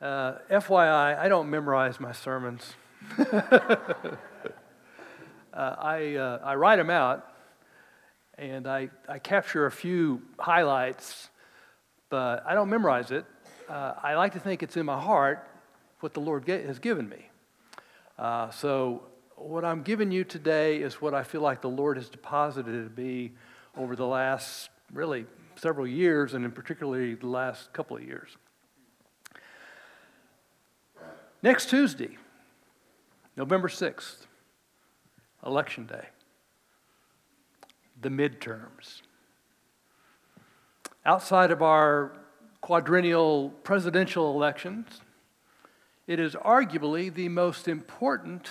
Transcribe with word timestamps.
Uh, 0.00 0.34
FYI, 0.50 1.18
I 1.18 1.28
don't 1.28 1.48
memorize 1.48 1.98
my 2.00 2.12
sermons. 2.12 2.74
Uh, 5.56 5.74
I, 5.78 6.16
uh, 6.16 6.38
I 6.44 6.54
write 6.56 6.76
them 6.76 6.90
out 6.90 7.32
and 8.36 8.66
I, 8.66 8.90
I 9.08 9.18
capture 9.18 9.64
a 9.64 9.70
few 9.70 10.20
highlights, 10.38 11.30
but 12.10 12.44
I 12.46 12.52
don't 12.52 12.68
memorize 12.68 13.10
it. 13.10 13.24
Uh, 13.66 13.94
I 14.02 14.16
like 14.16 14.34
to 14.34 14.38
think 14.38 14.62
it's 14.62 14.76
in 14.76 14.84
my 14.84 15.00
heart 15.00 15.48
what 16.00 16.12
the 16.12 16.20
Lord 16.20 16.44
get, 16.44 16.66
has 16.66 16.78
given 16.78 17.08
me. 17.08 17.30
Uh, 18.18 18.50
so, 18.50 19.04
what 19.36 19.64
I'm 19.64 19.82
giving 19.82 20.10
you 20.10 20.24
today 20.24 20.82
is 20.82 21.00
what 21.00 21.14
I 21.14 21.22
feel 21.22 21.40
like 21.40 21.62
the 21.62 21.70
Lord 21.70 21.96
has 21.96 22.10
deposited 22.10 22.84
to 22.84 22.90
be 22.90 23.32
over 23.76 23.96
the 23.96 24.06
last 24.06 24.68
really 24.92 25.24
several 25.56 25.86
years, 25.86 26.34
and 26.34 26.44
in 26.44 26.52
particularly 26.52 27.14
the 27.14 27.26
last 27.28 27.72
couple 27.72 27.96
of 27.96 28.02
years. 28.02 28.36
Next 31.42 31.68
Tuesday, 31.68 32.16
November 33.36 33.68
6th, 33.68 34.26
Election 35.44 35.86
Day, 35.86 36.06
the 38.00 38.08
midterms. 38.08 39.02
Outside 41.04 41.50
of 41.50 41.62
our 41.62 42.12
quadrennial 42.62 43.50
presidential 43.62 44.34
elections, 44.34 45.02
it 46.06 46.18
is 46.18 46.34
arguably 46.36 47.12
the 47.12 47.28
most 47.28 47.68
important 47.68 48.48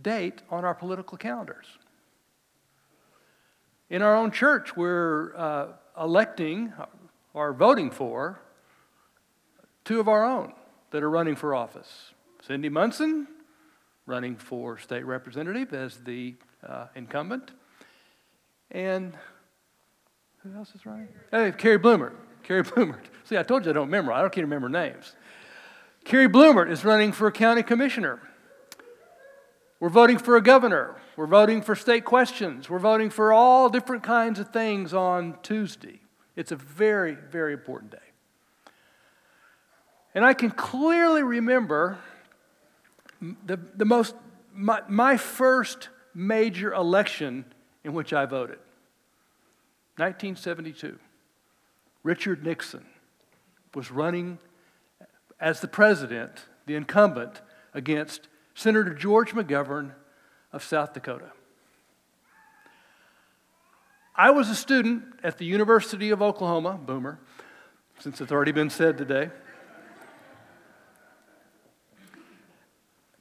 date 0.00 0.40
on 0.50 0.64
our 0.64 0.74
political 0.74 1.18
calendars. 1.18 1.66
In 3.90 4.02
our 4.02 4.14
own 4.14 4.30
church, 4.30 4.76
we're 4.76 5.34
uh, 5.34 5.72
electing 6.00 6.72
or 7.34 7.52
voting 7.52 7.90
for 7.90 8.40
two 9.84 9.98
of 9.98 10.08
our 10.08 10.24
own 10.24 10.52
that 10.90 11.02
are 11.02 11.10
running 11.10 11.36
for 11.36 11.54
office 11.54 12.12
Cyndi 12.46 12.70
Munson, 12.70 13.26
running 14.06 14.36
for 14.36 14.78
state 14.78 15.04
representative 15.04 15.72
as 15.72 15.98
the 15.98 16.34
uh, 16.66 16.86
incumbent, 16.94 17.50
and 18.70 19.14
who 20.42 20.56
else 20.56 20.74
is 20.74 20.86
running? 20.86 21.08
Hey, 21.30 21.52
Carrie 21.52 21.78
Blumert. 21.78 22.14
Carrie 22.42 22.64
Blumert. 22.64 23.04
See, 23.24 23.36
I 23.36 23.42
told 23.42 23.64
you 23.64 23.70
I 23.70 23.74
don't 23.74 23.86
remember. 23.86 24.12
I 24.12 24.20
don't 24.20 24.32
can't 24.32 24.46
remember 24.46 24.68
names. 24.68 25.14
Carrie 26.04 26.28
Blumert 26.28 26.70
is 26.70 26.84
running 26.84 27.12
for 27.12 27.30
county 27.30 27.62
commissioner. 27.62 28.20
We're 29.80 29.90
voting 29.90 30.18
for 30.18 30.36
a 30.36 30.40
governor. 30.40 30.96
We're 31.16 31.26
voting 31.26 31.62
for 31.62 31.76
state 31.76 32.04
questions. 32.04 32.70
We're 32.70 32.78
voting 32.78 33.10
for 33.10 33.32
all 33.32 33.68
different 33.68 34.02
kinds 34.02 34.40
of 34.40 34.48
things 34.50 34.94
on 34.94 35.36
Tuesday. 35.42 36.00
It's 36.34 36.50
a 36.52 36.56
very, 36.56 37.14
very 37.14 37.52
important 37.52 37.92
day. 37.92 37.98
And 40.14 40.24
I 40.24 40.34
can 40.34 40.50
clearly 40.50 41.22
remember 41.22 41.98
the, 43.20 43.58
the 43.76 43.84
most, 43.84 44.14
my, 44.52 44.82
my 44.88 45.16
first 45.16 45.88
major 46.14 46.72
election 46.72 47.44
in 47.84 47.92
which 47.92 48.12
I 48.12 48.26
voted 48.26 48.58
1972. 49.96 50.98
Richard 52.02 52.44
Nixon 52.44 52.86
was 53.74 53.90
running 53.90 54.38
as 55.40 55.60
the 55.60 55.68
president, 55.68 56.46
the 56.66 56.74
incumbent, 56.74 57.40
against 57.74 58.28
Senator 58.54 58.94
George 58.94 59.32
McGovern 59.32 59.92
of 60.52 60.64
South 60.64 60.92
Dakota. 60.94 61.32
I 64.14 64.30
was 64.30 64.48
a 64.48 64.54
student 64.54 65.04
at 65.22 65.38
the 65.38 65.44
University 65.44 66.10
of 66.10 66.20
Oklahoma, 66.20 66.78
Boomer, 66.84 67.20
since 68.00 68.20
it's 68.20 68.32
already 68.32 68.52
been 68.52 68.70
said 68.70 68.98
today. 68.98 69.30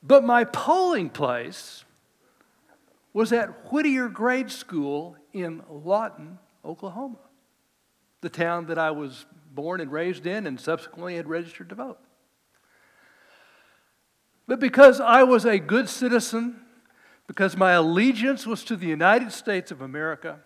But 0.03 0.23
my 0.23 0.43
polling 0.43 1.09
place 1.09 1.83
was 3.13 3.33
at 3.33 3.71
Whittier 3.71 4.09
Grade 4.09 4.51
School 4.51 5.15
in 5.33 5.63
Lawton, 5.69 6.39
Oklahoma, 6.63 7.17
the 8.21 8.29
town 8.29 8.67
that 8.67 8.77
I 8.77 8.91
was 8.91 9.25
born 9.53 9.81
and 9.81 9.91
raised 9.91 10.27
in 10.27 10.45
and 10.45 10.59
subsequently 10.59 11.15
had 11.15 11.27
registered 11.27 11.69
to 11.69 11.75
vote. 11.75 11.99
But 14.47 14.59
because 14.59 15.01
I 15.01 15.23
was 15.23 15.45
a 15.45 15.59
good 15.59 15.89
citizen, 15.89 16.61
because 17.25 17.57
my 17.57 17.73
allegiance 17.73 18.47
was 18.47 18.63
to 18.65 18.75
the 18.75 18.87
United 18.87 19.31
States 19.31 19.71
of 19.71 19.81
America, 19.81 20.39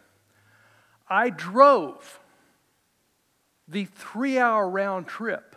I 1.08 1.30
drove 1.30 2.20
the 3.68 3.86
three 3.86 4.40
hour 4.40 4.68
round 4.68 5.08
trip 5.08 5.56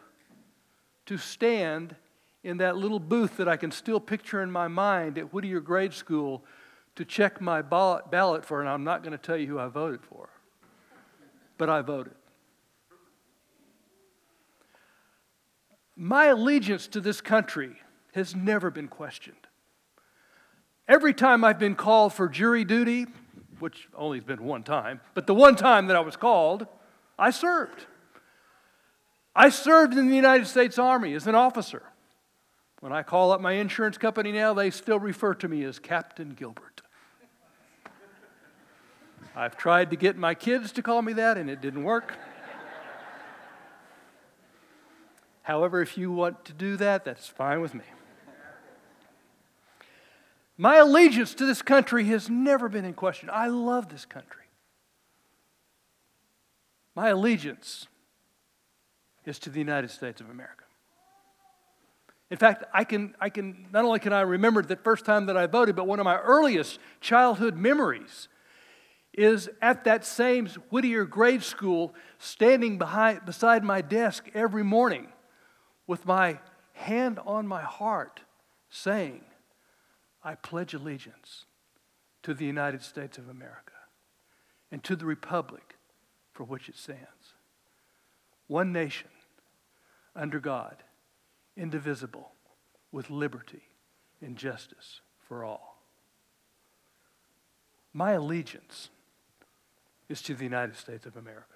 to 1.07 1.17
stand 1.17 1.97
in 2.45 2.59
that 2.59 2.77
little 2.77 3.01
booth 3.01 3.39
that 3.39 3.49
I 3.49 3.57
can 3.57 3.71
still 3.71 3.99
picture 3.99 4.43
in 4.43 4.51
my 4.51 4.69
mind 4.69 5.17
at 5.19 5.33
Whittier 5.33 5.61
Grade 5.61 5.95
School 5.95 6.45
to 6.95 7.05
check 7.05 7.41
my 7.41 7.63
ballot 7.63 8.45
for, 8.45 8.61
and 8.61 8.69
I'm 8.69 8.85
not 8.85 9.03
going 9.03 9.13
to 9.13 9.19
tell 9.19 9.37
you 9.37 9.47
who 9.47 9.59
I 9.59 9.67
voted 9.67 10.03
for, 10.03 10.29
but 11.57 11.71
I 11.71 11.81
voted. 11.81 12.15
My 15.97 16.27
allegiance 16.27 16.87
to 16.89 17.01
this 17.01 17.21
country 17.21 17.77
has 18.13 18.37
never 18.37 18.71
been 18.71 18.89
questioned. 18.89 19.37
Every 20.87 21.15
time 21.15 21.45
I've 21.45 21.59
been 21.59 21.75
called 21.75 22.13
for 22.13 22.29
jury 22.29 22.65
duty, 22.65 23.07
which 23.59 23.89
only 23.97 24.19
has 24.19 24.25
been 24.25 24.45
one 24.45 24.65
time, 24.65 25.01
but 25.15 25.27
the 25.27 25.35
one 25.35 25.57
time 25.57 25.87
that 25.87 25.97
I 25.97 26.01
was 26.01 26.17
called, 26.17 26.67
I 27.19 27.31
served. 27.31 27.87
I 29.35 29.49
served 29.49 29.97
in 29.97 30.11
the 30.11 30.17
United 30.17 30.47
States 30.47 30.79
Army 30.79 31.15
as 31.15 31.27
an 31.27 31.35
officer. 31.35 31.83
When 32.85 32.93
I 32.93 33.03
call 33.03 33.33
up 33.33 33.41
my 33.41 33.53
insurance 33.53 33.97
company 33.97 34.31
now, 34.31 34.53
they 34.53 34.71
still 34.71 34.99
refer 34.99 35.33
to 35.37 35.49
me 35.49 35.65
as 35.65 35.79
Captain 35.79 36.35
Gilbert. 36.35 36.83
I've 39.35 39.57
tried 39.57 39.89
to 39.89 39.97
get 39.97 40.19
my 40.19 40.35
kids 40.35 40.71
to 40.73 40.83
call 40.83 41.01
me 41.01 41.15
that, 41.15 41.39
and 41.39 41.49
it 41.49 41.63
didn't 41.63 41.85
work. 41.85 42.13
However, 45.45 45.81
if 45.81 45.97
you 45.97 46.13
want 46.13 46.45
to 46.45 46.53
do 46.53 46.77
that, 46.77 47.07
that's 47.07 47.27
fine 47.27 47.63
with 47.63 47.73
me. 47.73 47.85
My 50.59 50.77
allegiance 50.77 51.33
to 51.37 51.47
this 51.47 51.63
country 51.63 52.05
has 52.09 52.29
never 52.29 52.69
been 52.69 52.85
in 52.85 52.93
question. 52.93 53.31
I 53.33 53.47
love 53.47 53.89
this 53.89 54.05
country. 54.05 54.45
My 56.95 57.09
allegiance 57.09 57.87
is 59.25 59.39
to 59.39 59.49
the 59.49 59.59
United 59.59 59.91
States 59.91 60.21
of 60.21 60.29
America. 60.29 60.64
In 62.35 62.39
fact, 62.39 62.65
I 62.73 62.83
can, 62.83 63.15
I 63.21 63.29
can, 63.29 63.69
not 63.73 63.85
only 63.85 64.01
can 64.01 64.13
I 64.13 64.23
remember 64.23 64.61
the 64.61 64.75
first 64.75 65.05
time 65.05 65.27
that 65.27 65.37
I 65.37 65.47
voted, 65.47 65.77
but 65.77 65.87
one 65.87 66.01
of 66.01 66.05
my 66.05 66.19
earliest 66.19 66.81
childhood 67.01 67.57
memories 67.57 68.27
is 69.13 69.49
at 69.63 69.85
that 69.85 70.05
same 70.05 70.49
Whittier 70.69 71.05
grade 71.05 71.45
school, 71.45 71.95
standing 72.19 72.77
behind, 72.77 73.25
beside 73.25 73.63
my 73.63 73.83
desk 73.83 74.29
every 74.35 74.65
morning 74.65 75.07
with 75.87 76.07
my 76.07 76.41
hand 76.73 77.21
on 77.25 77.47
my 77.47 77.63
heart, 77.63 78.23
saying, 78.69 79.21
I 80.25 80.35
pledge 80.35 80.75
allegiance 80.75 81.45
to 82.25 82.35
the 82.35 82.47
United 82.47 82.83
States 82.83 83.17
of 83.17 83.29
America 83.29 83.75
and 84.73 84.83
to 84.83 84.97
the 84.97 85.07
republic 85.07 85.77
for 86.33 86.43
which 86.43 86.69
it 86.69 86.77
stands. 86.77 87.35
One 88.49 88.73
nation 88.73 89.11
under 90.17 90.41
God 90.41 90.83
indivisible, 91.57 92.33
with 92.93 93.11
liberty 93.11 93.63
and 94.21 94.37
justice 94.37 95.01
for 95.21 95.45
all. 95.45 95.83
My 97.93 98.13
allegiance 98.13 98.91
is 100.09 100.21
to 100.23 100.35
the 100.35 100.45
United 100.45 100.77
States 100.77 101.07
of 101.07 101.17
America. 101.17 101.47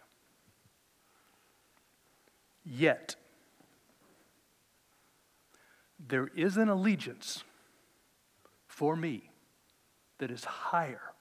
Yet, 2.64 3.16
there 6.09 6.28
is 6.34 6.56
an 6.56 6.68
allegiance 6.68 7.42
for 8.66 8.94
me 8.94 9.30
that 10.18 10.30
is 10.30 10.44
higher 10.44 11.12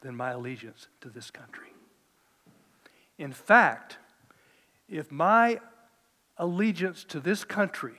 than 0.00 0.16
my 0.16 0.30
allegiance 0.30 0.88
to 1.00 1.08
this 1.08 1.30
country. 1.30 1.72
In 3.18 3.32
fact, 3.32 3.98
if 4.88 5.10
my 5.10 5.60
allegiance 6.38 7.04
to 7.04 7.20
this 7.20 7.44
country 7.44 7.94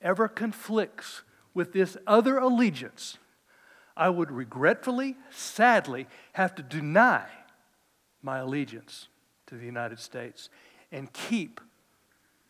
ever 0.00 0.28
conflicts 0.28 1.22
with 1.54 1.72
this 1.72 1.96
other 2.06 2.38
allegiance, 2.38 3.18
I 3.96 4.10
would 4.10 4.30
regretfully, 4.30 5.16
sadly, 5.30 6.06
have 6.34 6.54
to 6.56 6.62
deny 6.62 7.24
my 8.22 8.38
allegiance 8.38 9.08
to 9.46 9.56
the 9.56 9.66
United 9.66 9.98
States 9.98 10.50
and 10.92 11.12
keep 11.12 11.60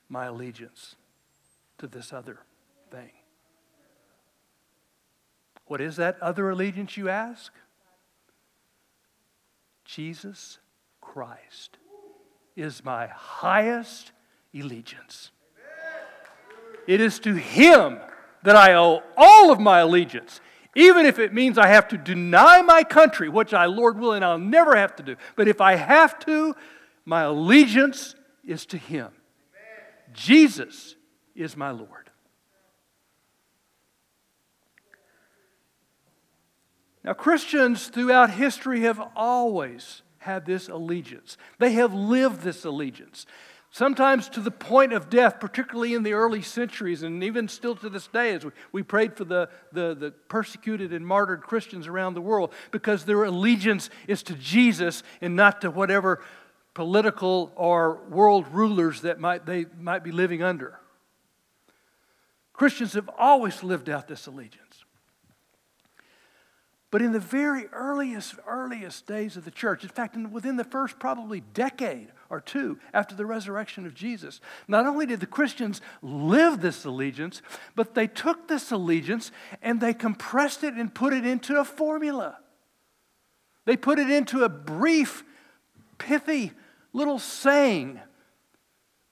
my 0.08 0.26
allegiance 0.26 0.96
to 1.79 1.87
this 1.87 2.12
other 2.12 2.40
thing. 2.90 3.11
What 5.67 5.81
is 5.81 5.96
that 5.96 6.20
other 6.23 6.50
allegiance, 6.50 6.96
you 6.96 7.08
ask? 7.08 7.52
Jesus 9.85 10.58
Christ 11.00 11.79
is 12.56 12.85
my 12.85 13.06
highest 13.06 14.12
allegiance. 14.55 15.31
It 16.87 17.00
is 17.00 17.19
to 17.21 17.35
Him 17.35 17.99
that 18.43 18.56
I 18.56 18.75
owe 18.75 19.03
all 19.17 19.50
of 19.50 19.61
my 19.61 19.81
allegiance, 19.81 20.41
even 20.75 21.06
if 21.06 21.19
it 21.19 21.35
means 21.35 21.59
I 21.59 21.67
have 21.67 21.89
to 21.89 21.99
deny 21.99 22.62
my 22.62 22.83
country, 22.83 23.29
which 23.29 23.53
I, 23.53 23.67
Lord 23.67 23.99
willing, 23.99 24.23
I'll 24.23 24.39
never 24.39 24.77
have 24.77 24.97
to 24.97 25.03
do. 25.03 25.17
But 25.37 25.49
if 25.49 25.61
I 25.61 25.75
have 25.75 26.19
to, 26.21 26.55
my 27.05 27.23
allegiance 27.23 28.15
is 28.45 28.65
to 28.67 28.79
Him. 28.79 29.09
Jesus 30.12 30.95
is 31.35 31.56
my 31.56 31.71
Lord. 31.71 32.11
Now, 37.05 37.15
Christians 37.15 37.89
throughout 37.89 38.31
history 38.31 38.81
have 38.83 39.00
always 39.17 40.03
had 40.19 40.45
this 40.45 40.69
allegiance. 40.69 41.37
They 41.59 41.73
have 41.73 41.95
lived 41.95 42.43
this 42.43 42.65
allegiance. 42.65 43.25
Sometimes 43.70 44.31
to 44.31 44.41
the 44.41 44.50
point 44.50 44.93
of 44.94 45.11
death, 45.11 45.41
particularly 45.41 45.93
in 45.93 46.03
the 46.03 46.15
early 46.15 46.41
centuries, 46.41 47.03
and 47.03 47.23
even 47.23 47.49
still 47.49 47.76
to 47.76 47.91
this 47.91 48.06
day, 48.06 48.35
as 48.35 48.44
we, 48.44 48.50
we 48.73 48.82
prayed 48.82 49.15
for 49.17 49.25
the, 49.25 49.50
the, 49.73 49.94
the 49.94 50.11
persecuted 50.29 50.93
and 50.93 51.06
martyred 51.06 51.43
Christians 51.43 51.87
around 51.87 52.15
the 52.15 52.20
world, 52.20 52.53
because 52.70 53.05
their 53.05 53.25
allegiance 53.25 53.91
is 54.06 54.23
to 54.25 54.35
Jesus 54.35 55.03
and 55.20 55.37
not 55.37 55.61
to 55.61 55.70
whatever 55.70 56.23
political 56.73 57.53
or 57.56 58.00
world 58.09 58.47
rulers 58.53 59.03
that 59.03 59.20
might, 59.20 59.44
they 59.44 59.67
might 59.79 60.03
be 60.03 60.12
living 60.12 60.43
under. 60.43 60.79
Christians 62.55 62.94
have 62.94 63.11
always 63.19 63.62
lived 63.62 63.91
out 63.91 64.09
this 64.09 64.26
allegiance. 64.26 64.85
But 66.91 67.03
in 67.03 67.12
the 67.12 67.21
very 67.21 67.67
earliest, 67.67 68.37
earliest 68.47 69.06
days 69.06 69.37
of 69.37 69.44
the 69.44 69.50
church, 69.50 69.82
in 69.82 69.91
fact, 69.91 70.17
within 70.17 70.56
the 70.56 70.64
first 70.64 70.99
probably 70.99 71.41
decade 71.53 72.09
or 72.30 72.40
two 72.40 72.78
after 72.92 73.14
the 73.14 73.26
resurrection 73.26 73.86
of 73.86 73.94
Jesus, 73.94 74.40
not 74.66 74.86
only 74.86 75.06
did 75.06 75.20
the 75.20 75.26
Christians 75.26 75.80
live 76.02 76.60
this 76.60 76.84
allegiance, 76.84 77.42
but 77.75 77.94
they 77.94 78.06
took 78.06 78.48
this 78.48 78.70
allegiance 78.70 79.32
and 79.62 79.80
they 79.80 79.94
compressed 79.94 80.62
it 80.64 80.75
and 80.75 80.94
put 80.94 81.12
it 81.12 81.26
into 81.26 81.58
a 81.58 81.64
formula. 81.64 82.38
They 83.64 83.76
put 83.76 83.98
it 83.98 84.10
into 84.10 84.44
a 84.44 84.48
brief, 84.48 85.25
pithy 85.98 86.52
little 86.92 87.19
saying 87.19 88.00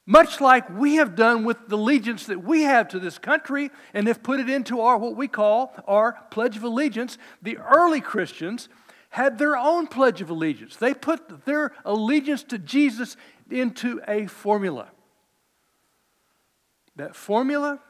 much 0.08 0.40
like 0.40 0.70
we 0.70 0.94
have 0.94 1.16
done 1.16 1.44
with 1.44 1.68
the 1.68 1.74
allegiance 1.76 2.26
that 2.26 2.42
we 2.42 2.62
have 2.62 2.88
to 2.88 3.00
this 3.00 3.18
country 3.18 3.70
and 3.92 4.06
have 4.06 4.22
put 4.22 4.38
it 4.38 4.48
into 4.48 4.80
our 4.80 4.96
what 4.96 5.16
we 5.16 5.26
call 5.26 5.74
our 5.86 6.16
pledge 6.30 6.56
of 6.56 6.62
allegiance 6.62 7.18
the 7.42 7.58
early 7.58 8.00
christians 8.00 8.68
had 9.16 9.38
their 9.38 9.56
own 9.56 9.86
pledge 9.86 10.20
of 10.20 10.28
allegiance. 10.28 10.76
They 10.76 10.92
put 10.92 11.46
their 11.46 11.72
allegiance 11.86 12.42
to 12.42 12.58
jesus 12.58 13.16
into 13.50 13.98
a 14.06 14.26
formula. 14.26 14.90
That 16.96 17.16
formula 17.16 17.80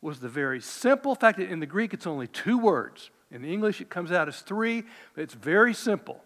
was 0.00 0.20
the 0.20 0.30
very 0.30 0.62
simple 0.62 1.14
fact 1.14 1.36
that 1.36 1.50
in 1.50 1.60
the 1.60 1.66
greek 1.66 1.92
it's 1.92 2.06
only 2.06 2.26
two 2.26 2.56
words. 2.56 3.10
In 3.30 3.42
the 3.42 3.52
english 3.52 3.82
it 3.82 3.90
comes 3.90 4.10
out 4.10 4.28
as 4.28 4.40
three 4.40 4.84
but 5.14 5.24
it's 5.24 5.34
very 5.34 5.74
simple. 5.74 6.22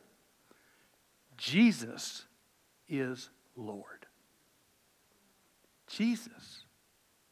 Jesus 1.36 2.24
is 2.88 3.30
lord. 3.56 4.06
Jesus 5.88 6.62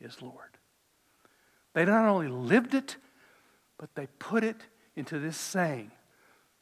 is 0.00 0.20
Lord. 0.20 0.58
They 1.74 1.84
not 1.84 2.06
only 2.08 2.26
lived 2.26 2.74
it, 2.74 2.96
but 3.78 3.94
they 3.94 4.08
put 4.18 4.42
it 4.42 4.62
into 4.96 5.20
this 5.20 5.36
saying 5.36 5.92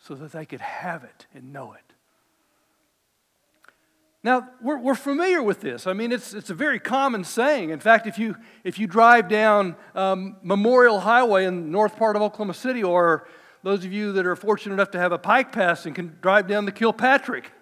so 0.06 0.14
that 0.14 0.32
they 0.32 0.46
could 0.46 0.60
have 0.60 1.02
it 1.02 1.26
and 1.34 1.52
know 1.52 1.72
it. 1.72 1.80
Now, 4.22 4.48
we're, 4.60 4.78
we're 4.78 4.94
familiar 4.94 5.42
with 5.42 5.60
this. 5.60 5.86
I 5.86 5.92
mean, 5.92 6.10
it's, 6.10 6.34
it's 6.34 6.50
a 6.50 6.54
very 6.54 6.80
common 6.80 7.24
saying. 7.24 7.70
In 7.70 7.80
fact, 7.80 8.06
if 8.06 8.18
you, 8.18 8.36
if 8.64 8.78
you 8.78 8.86
drive 8.86 9.28
down 9.28 9.76
um, 9.94 10.36
Memorial 10.42 11.00
Highway 11.00 11.44
in 11.44 11.62
the 11.62 11.70
north 11.70 11.96
part 11.96 12.16
of 12.16 12.22
Oklahoma 12.22 12.54
City, 12.54 12.82
or 12.82 13.28
those 13.62 13.84
of 13.84 13.92
you 13.92 14.12
that 14.12 14.26
are 14.26 14.36
fortunate 14.36 14.74
enough 14.74 14.90
to 14.92 14.98
have 14.98 15.12
a 15.12 15.18
pike 15.18 15.52
pass 15.52 15.86
and 15.86 15.94
can 15.94 16.16
drive 16.20 16.48
down 16.48 16.64
the 16.64 16.72
Kilpatrick, 16.72 17.52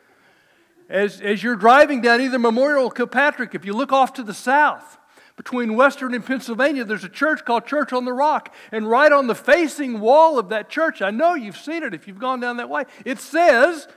as, 0.88 1.20
as 1.20 1.42
you're 1.42 1.56
driving 1.56 2.00
down 2.00 2.20
either 2.20 2.38
Memorial 2.38 2.86
or 2.86 2.90
Kilpatrick, 2.90 3.54
if 3.54 3.64
you 3.64 3.72
look 3.72 3.92
off 3.92 4.12
to 4.14 4.22
the 4.22 4.34
south, 4.34 4.98
between 5.36 5.74
Western 5.74 6.14
and 6.14 6.24
Pennsylvania, 6.24 6.84
there's 6.84 7.04
a 7.04 7.08
church 7.08 7.44
called 7.44 7.66
Church 7.66 7.92
on 7.92 8.04
the 8.04 8.12
Rock. 8.12 8.54
And 8.70 8.88
right 8.88 9.10
on 9.10 9.26
the 9.26 9.34
facing 9.34 10.00
wall 10.00 10.38
of 10.38 10.48
that 10.50 10.68
church, 10.68 11.02
I 11.02 11.10
know 11.10 11.34
you've 11.34 11.56
seen 11.56 11.82
it 11.82 11.94
if 11.94 12.06
you've 12.06 12.20
gone 12.20 12.40
down 12.40 12.58
that 12.58 12.68
way, 12.68 12.84
it 13.04 13.18
says, 13.18 13.88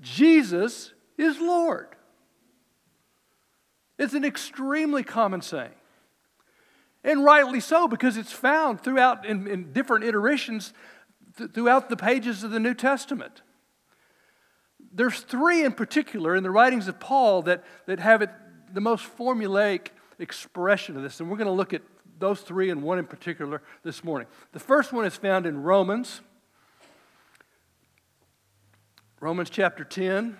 Jesus 0.00 0.92
is 1.18 1.38
Lord. 1.40 1.88
It's 3.98 4.14
an 4.14 4.24
extremely 4.24 5.02
common 5.02 5.42
saying. 5.42 5.70
And 7.04 7.24
rightly 7.24 7.60
so, 7.60 7.86
because 7.86 8.16
it's 8.16 8.32
found 8.32 8.80
throughout 8.80 9.24
in, 9.26 9.46
in 9.46 9.72
different 9.72 10.04
iterations 10.04 10.72
th- 11.38 11.52
throughout 11.52 11.88
the 11.88 11.96
pages 11.96 12.42
of 12.42 12.50
the 12.50 12.60
New 12.60 12.74
Testament 12.74 13.42
there's 14.96 15.20
three 15.20 15.62
in 15.62 15.72
particular 15.72 16.34
in 16.34 16.42
the 16.42 16.50
writings 16.50 16.88
of 16.88 16.98
Paul 16.98 17.42
that, 17.42 17.64
that 17.84 18.00
have 18.00 18.22
it, 18.22 18.30
the 18.72 18.80
most 18.80 19.04
formulaic 19.16 19.88
expression 20.18 20.96
of 20.96 21.02
this. 21.02 21.20
And 21.20 21.30
we're 21.30 21.36
going 21.36 21.46
to 21.46 21.52
look 21.52 21.72
at 21.72 21.82
those 22.18 22.40
three 22.40 22.70
and 22.70 22.82
one 22.82 22.98
in 22.98 23.06
particular 23.06 23.62
this 23.82 24.02
morning. 24.02 24.28
The 24.52 24.58
first 24.58 24.92
one 24.92 25.04
is 25.04 25.16
found 25.16 25.46
in 25.46 25.62
Romans, 25.62 26.20
Romans 29.20 29.50
chapter 29.50 29.84
10. 29.84 30.36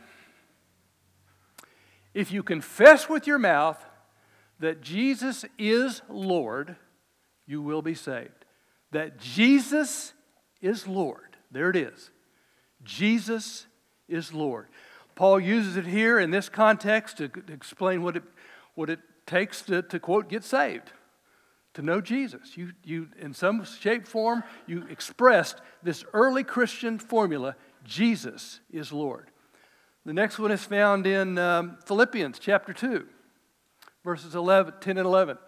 If 2.14 2.32
you 2.32 2.42
confess 2.42 3.08
with 3.08 3.26
your 3.26 3.38
mouth 3.38 3.84
that 4.58 4.80
Jesus 4.80 5.44
is 5.58 6.00
Lord, 6.08 6.76
you 7.46 7.60
will 7.60 7.82
be 7.82 7.94
saved. 7.94 8.44
That 8.92 9.18
Jesus 9.18 10.14
is 10.60 10.86
Lord. 10.86 11.36
There 11.50 11.68
it 11.70 11.76
is. 11.76 12.10
Jesus 12.82 13.66
is 14.08 14.32
Lord. 14.32 14.68
Paul 15.14 15.40
uses 15.40 15.76
it 15.76 15.86
here 15.86 16.18
in 16.18 16.30
this 16.30 16.48
context 16.48 17.18
to, 17.18 17.30
explain 17.48 18.02
what 18.02 18.16
it, 18.16 18.22
what 18.74 18.90
it 18.90 19.00
takes 19.26 19.62
to, 19.62 19.82
to, 19.82 19.98
quote, 19.98 20.28
get 20.28 20.44
saved, 20.44 20.92
to 21.74 21.82
know 21.82 22.00
Jesus. 22.00 22.56
You, 22.56 22.72
you, 22.84 23.08
in 23.20 23.34
some 23.34 23.64
shape, 23.64 24.06
form, 24.06 24.44
you 24.66 24.86
expressed 24.88 25.60
this 25.82 26.04
early 26.12 26.44
Christian 26.44 26.98
formula 26.98 27.56
Jesus 27.84 28.60
is 28.70 28.92
Lord. 28.92 29.30
The 30.04 30.12
next 30.12 30.38
one 30.38 30.52
is 30.52 30.64
found 30.64 31.06
in 31.06 31.38
um, 31.38 31.78
Philippians 31.84 32.38
chapter 32.38 32.72
2, 32.72 33.06
verses 34.04 34.34
11, 34.34 34.74
10 34.80 34.98
and 34.98 35.06
11. 35.06 35.38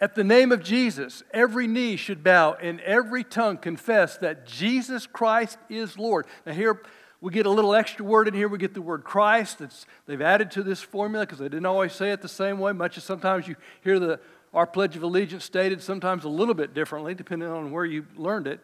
At 0.00 0.16
the 0.16 0.24
name 0.24 0.50
of 0.50 0.64
Jesus, 0.64 1.22
every 1.30 1.68
knee 1.68 1.96
should 1.96 2.24
bow 2.24 2.54
and 2.54 2.80
every 2.80 3.22
tongue 3.22 3.56
confess 3.56 4.16
that 4.18 4.46
Jesus 4.46 5.06
Christ 5.06 5.58
is 5.68 5.96
Lord. 5.96 6.26
Now, 6.44 6.54
here, 6.54 6.82
we 7.22 7.30
get 7.30 7.46
a 7.46 7.50
little 7.50 7.72
extra 7.72 8.04
word 8.04 8.26
in 8.26 8.34
here. 8.34 8.48
We 8.48 8.58
get 8.58 8.74
the 8.74 8.82
word 8.82 9.04
Christ. 9.04 9.62
They've 10.06 10.20
added 10.20 10.50
to 10.50 10.64
this 10.64 10.82
formula 10.82 11.24
because 11.24 11.38
they 11.38 11.48
didn't 11.48 11.66
always 11.66 11.92
say 11.92 12.10
it 12.10 12.20
the 12.20 12.28
same 12.28 12.58
way, 12.58 12.72
much 12.72 12.98
as 12.98 13.04
sometimes 13.04 13.46
you 13.46 13.54
hear 13.84 14.00
the, 14.00 14.18
our 14.52 14.66
Pledge 14.66 14.96
of 14.96 15.04
Allegiance 15.04 15.44
stated 15.44 15.80
sometimes 15.80 16.24
a 16.24 16.28
little 16.28 16.52
bit 16.52 16.74
differently, 16.74 17.14
depending 17.14 17.48
on 17.48 17.70
where 17.70 17.84
you 17.84 18.06
learned 18.16 18.48
it. 18.48 18.58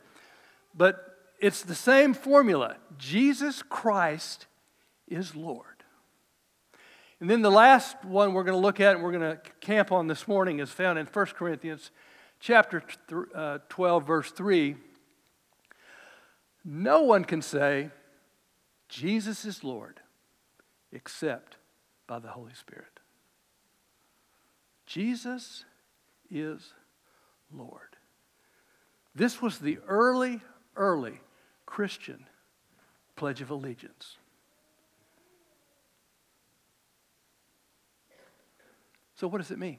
But 0.76 1.16
it's 1.38 1.62
the 1.62 1.76
same 1.76 2.14
formula 2.14 2.78
Jesus 2.98 3.62
Christ 3.62 4.46
is 5.06 5.36
Lord. 5.36 5.64
And 7.20 7.30
then 7.30 7.42
the 7.42 7.52
last 7.52 8.04
one 8.04 8.34
we're 8.34 8.42
going 8.42 8.58
to 8.58 8.60
look 8.60 8.80
at 8.80 8.96
and 8.96 9.04
we're 9.04 9.12
going 9.12 9.36
to 9.36 9.40
camp 9.60 9.92
on 9.92 10.08
this 10.08 10.26
morning 10.26 10.58
is 10.58 10.70
found 10.70 10.98
in 10.98 11.06
1 11.06 11.26
Corinthians 11.26 11.92
chapter 12.40 12.82
uh, 13.36 13.58
12, 13.68 14.04
verse 14.04 14.32
3. 14.32 14.74
No 16.64 17.02
one 17.02 17.24
can 17.24 17.40
say, 17.40 17.90
Jesus 18.88 19.44
is 19.44 19.62
Lord 19.62 20.00
except 20.92 21.56
by 22.06 22.18
the 22.18 22.28
Holy 22.28 22.54
Spirit. 22.54 23.00
Jesus 24.86 25.64
is 26.30 26.72
Lord. 27.52 27.96
This 29.14 29.42
was 29.42 29.58
the 29.58 29.78
early, 29.86 30.40
early 30.76 31.20
Christian 31.66 32.24
Pledge 33.16 33.40
of 33.42 33.50
Allegiance. 33.50 34.16
So, 39.14 39.26
what 39.26 39.38
does 39.38 39.50
it 39.50 39.58
mean? 39.58 39.78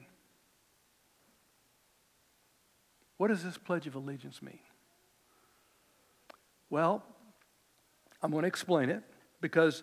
What 3.16 3.28
does 3.28 3.42
this 3.42 3.58
Pledge 3.58 3.86
of 3.86 3.94
Allegiance 3.94 4.42
mean? 4.42 4.60
Well, 6.68 7.02
I'm 8.22 8.30
going 8.30 8.42
to 8.42 8.48
explain 8.48 8.90
it 8.90 9.02
because 9.40 9.82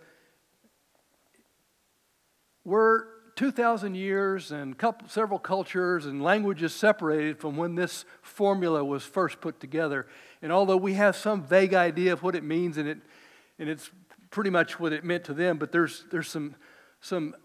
we're 2.63 3.05
2,000 3.37 3.95
years 3.95 4.51
and 4.51 4.77
couple, 4.77 5.07
several 5.07 5.39
cultures 5.39 6.05
and 6.05 6.23
languages 6.23 6.73
separated 6.73 7.39
from 7.39 7.55
when 7.55 7.75
this 7.75 8.03
formula 8.21 8.83
was 8.83 9.03
first 9.03 9.39
put 9.41 9.59
together. 9.59 10.07
And 10.41 10.51
although 10.51 10.75
we 10.77 10.95
have 10.95 11.15
some 11.15 11.43
vague 11.43 11.73
idea 11.73 12.13
of 12.13 12.23
what 12.23 12.35
it 12.35 12.43
means, 12.43 12.77
and, 12.77 12.89
it, 12.89 12.97
and 13.59 13.69
it's 13.69 13.89
pretty 14.31 14.49
much 14.49 14.79
what 14.79 14.91
it 14.91 15.03
meant 15.03 15.23
to 15.25 15.33
them, 15.33 15.57
but 15.57 15.71
there's, 15.71 16.05
there's 16.11 16.27
some, 16.27 16.55
some 16.99 17.35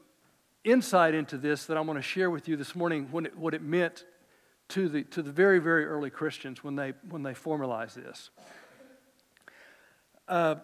insight 0.64 1.14
into 1.14 1.36
this 1.36 1.66
that 1.66 1.76
I 1.76 1.80
want 1.82 1.98
to 1.98 2.02
share 2.02 2.30
with 2.30 2.48
you 2.48 2.56
this 2.56 2.74
morning 2.74 3.08
when 3.10 3.26
it, 3.26 3.36
what 3.36 3.54
it 3.54 3.62
meant 3.62 4.04
to 4.68 4.88
the, 4.88 5.04
to 5.04 5.22
the 5.22 5.30
very, 5.30 5.58
very 5.58 5.84
early 5.84 6.08
Christians 6.08 6.64
when 6.64 6.74
they, 6.74 6.94
when 7.08 7.22
they 7.22 7.34
formalized 7.34 7.96
this. 7.96 8.30
Uh, 10.26 10.54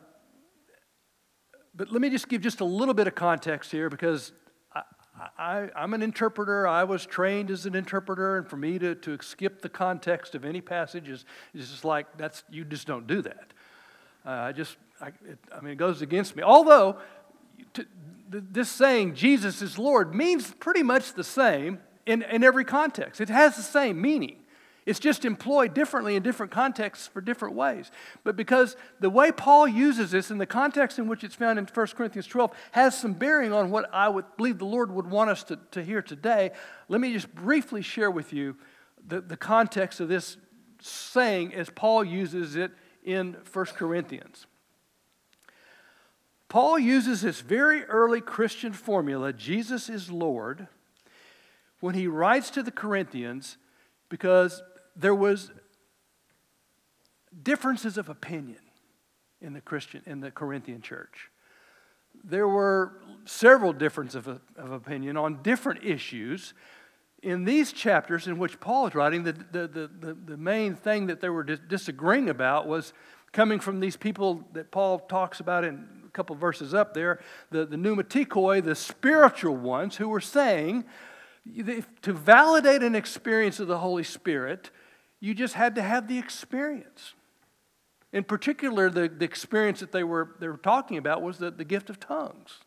but 1.79 1.93
let 1.93 2.03
me 2.03 2.11
just 2.11 2.29
give 2.29 2.43
just 2.43 2.61
a 2.61 2.65
little 2.65 2.93
bit 2.93 3.07
of 3.07 3.15
context 3.15 3.71
here 3.71 3.89
because 3.89 4.33
I, 5.39 5.69
am 5.77 5.95
an 5.95 6.03
interpreter. 6.03 6.67
I 6.67 6.83
was 6.85 7.07
trained 7.07 7.51
as 7.51 7.67
an 7.67 7.77
interpreter, 7.77 8.37
and 8.37 8.49
for 8.49 8.57
me 8.57 8.79
to, 8.81 8.97
to 8.97 9.17
skip 9.23 9.63
the 9.63 9.69
context 9.69 10.35
of 10.35 10.45
any 10.45 10.61
passage 10.61 11.09
is, 11.09 11.25
is 11.55 11.71
just 11.71 11.85
like 11.85 12.19
that's 12.19 12.43
you 12.51 12.65
just 12.65 12.87
don't 12.87 13.07
do 13.07 13.23
that. 13.23 13.53
Uh, 14.27 14.31
I 14.31 14.53
just, 14.53 14.77
I, 15.01 15.09
it, 15.09 15.39
I, 15.57 15.61
mean, 15.61 15.73
it 15.73 15.79
goes 15.79 16.03
against 16.03 16.35
me. 16.35 16.43
Although 16.43 16.99
to, 17.75 17.87
this 18.29 18.69
saying 18.69 19.15
Jesus 19.15 19.63
is 19.63 19.79
Lord 19.79 20.15
means 20.15 20.53
pretty 20.55 20.83
much 20.83 21.15
the 21.15 21.25
same 21.25 21.79
in, 22.07 22.23
in 22.23 22.43
every 22.43 22.65
context. 22.65 23.21
It 23.21 23.29
has 23.29 23.57
the 23.57 23.63
same 23.63 24.01
meaning. 24.01 24.41
It's 24.89 24.99
just 24.99 25.27
employed 25.27 25.75
differently 25.75 26.17
in 26.17 26.23
different 26.23 26.51
contexts 26.51 27.09
for 27.09 27.21
different 27.21 27.55
ways. 27.55 27.91
But 28.25 28.37
because 28.37 28.75
the 29.01 29.11
way 29.11 29.31
Paul 29.31 29.69
uses 29.69 30.13
this 30.13 30.31
in 30.31 30.39
the 30.39 30.47
context 30.47 30.99
in 30.99 31.09
which 31.09 31.23
it's 31.23 31.35
found 31.35 31.59
in 31.59 31.67
1 31.67 31.87
Corinthians 31.89 32.27
12 32.27 32.53
has 32.73 32.99
some 32.99 33.13
bearing 33.13 33.53
on 33.53 33.71
what 33.71 33.91
I 33.93 34.09
would 34.09 34.25
believe 34.39 34.57
the 34.57 34.65
Lord 34.65 34.91
would 34.91 35.11
want 35.11 35.29
us 35.29 35.45
to, 35.45 35.59
to 35.73 35.85
hear 35.85 36.01
today, 36.01 36.53
let 36.89 37.03
me 37.03 37.13
just 37.13 37.35
briefly 37.35 37.83
share 37.83 38.11
with 38.11 38.33
you 38.33 38.57
the, 39.07 39.21
the 39.21 39.37
context 39.37 40.01
of 40.01 40.09
this 40.09 40.39
saying 40.81 41.53
as 41.53 41.69
Paul 41.69 42.03
uses 42.03 42.57
it 42.57 42.71
in 43.05 43.37
1 43.53 43.65
Corinthians. 43.67 44.47
Paul 46.49 46.79
uses 46.79 47.21
this 47.21 47.43
very 47.43 47.85
early 47.85 48.23
Christian 48.23 48.73
formula, 48.73 49.35
Jesus 49.35 49.91
is 49.91 50.11
Lord, 50.11 50.67
when 51.81 51.95
he 51.95 52.07
writes 52.07 52.49
to 52.53 52.63
the 52.63 52.71
Corinthians 52.71 53.59
because 54.09 54.63
there 54.99 55.15
was 55.15 55.51
differences 57.43 57.97
of 57.97 58.09
opinion 58.09 58.59
in 59.41 59.53
the 59.53 59.61
Christian 59.61 60.03
in 60.07 60.21
the 60.21 60.31
Corinthian 60.31 60.83
church. 60.83 61.31
There 62.25 62.49
were 62.49 63.01
several 63.25 63.73
differences 63.73 64.27
of, 64.27 64.41
of 64.57 64.73
opinion 64.73 65.17
on 65.17 65.43
different 65.43 65.85
issues. 65.85 66.53
In 67.23 67.45
these 67.45 67.73
chapters 67.73 68.27
in 68.27 68.39
which 68.39 68.59
Paul 68.61 68.89
is 68.89 68.95
writing, 68.95 69.23
the, 69.23 69.33
the, 69.33 69.69
the, 69.69 70.17
the, 70.27 70.37
main 70.37 70.75
thing 70.75 71.07
that 71.07 71.21
they 71.21 71.29
were 71.29 71.43
disagreeing 71.43 72.29
about 72.29 72.67
was 72.67 72.93
coming 73.33 73.61
from 73.61 73.81
these 73.81 73.97
people 73.97 74.45
that 74.53 74.71
Paul 74.71 75.01
talks 75.01 75.41
about 75.41 75.65
in 75.65 75.87
a 76.07 76.11
couple 76.11 76.35
verses 76.37 76.75
up 76.75 76.95
there, 76.95 77.21
the, 77.51 77.67
the 77.67 77.77
pneumatikoi, 77.77 78.65
the 78.65 78.75
spiritual 78.75 79.57
ones, 79.57 79.97
who 79.97 80.09
were 80.09 80.21
saying 80.21 80.85
to 82.03 82.13
validate 82.13 82.83
an 82.83 82.95
experience 82.95 83.61
of 83.61 83.69
the 83.69 83.79
Holy 83.79 84.05
Spirit, 84.05 84.71
you 85.21 85.35
just 85.35 85.55
had 85.55 85.75
to 85.75 85.83
have 85.83 86.09
the 86.09 86.19
experience. 86.19 87.15
In 88.13 88.25
particular, 88.25 88.89
the, 88.89 89.09
the 89.09 89.25
experience 89.25 89.81
that 89.81 89.93
they 89.93 90.05
were, 90.05 90.37
they 90.41 90.49
were 90.49 90.57
talking 90.57 90.97
about 90.97 91.23
was 91.23 91.39
the, 91.39 91.51
the 91.51 91.65
gift 91.65 91.91
of 91.91 92.01
tongues. 92.01 92.61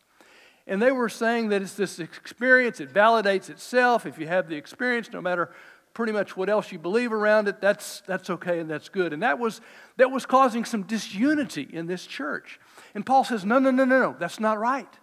And 0.68 0.82
they 0.82 0.92
were 0.92 1.10
saying 1.10 1.50
that 1.50 1.62
it's 1.62 1.74
this 1.74 2.00
experience, 2.00 2.80
it 2.80 2.94
validates 2.94 3.50
itself. 3.50 4.06
If 4.06 4.20
you 4.20 4.28
have 4.28 4.48
the 4.48 4.56
experience, 4.56 5.12
no 5.12 5.22
matter 5.22 5.52
pretty 5.94 6.12
much 6.12 6.38
what 6.38 6.50
else 6.50 6.72
you 6.72 6.80
believe 6.80 7.12
around 7.12 7.48
it, 7.48 7.60
that's, 7.60 8.02
that's 8.02 8.30
okay 8.30 8.60
and 8.60 8.70
that's 8.70 8.88
good. 8.88 9.12
And 9.12 9.24
that 9.24 9.40
was, 9.40 9.60
that 9.98 10.12
was 10.12 10.26
causing 10.26 10.64
some 10.64 10.84
disunity 10.84 11.68
in 11.72 11.88
this 11.88 12.06
church. 12.06 12.60
And 12.94 13.06
Paul 13.06 13.24
says, 13.24 13.44
no, 13.44 13.60
no, 13.60 13.72
no, 13.72 13.84
no, 13.84 14.00
no, 14.00 14.16
that's 14.18 14.40
not 14.40 14.60
right. 14.60 14.94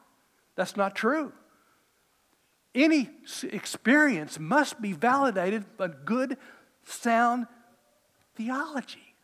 That's 0.54 0.76
not 0.76 0.94
true. 0.94 1.32
Any 2.74 3.10
experience 3.42 4.38
must 4.38 4.80
be 4.80 4.92
validated 4.92 5.76
by 5.76 5.88
good 5.88 6.36
sound 6.92 7.46
theology. 8.34 9.14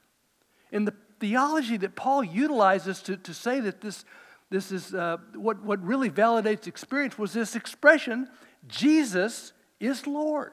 And 0.72 0.86
the 0.86 0.94
theology 1.20 1.76
that 1.78 1.94
Paul 1.94 2.24
utilizes 2.24 3.00
to, 3.02 3.16
to 3.16 3.34
say 3.34 3.60
that 3.60 3.80
this, 3.80 4.04
this 4.50 4.72
is 4.72 4.94
uh, 4.94 5.18
what, 5.34 5.62
what 5.62 5.82
really 5.82 6.10
validates 6.10 6.66
experience 6.66 7.18
was 7.18 7.32
this 7.32 7.56
expression 7.56 8.28
Jesus 8.66 9.52
is 9.80 10.06
Lord. 10.06 10.52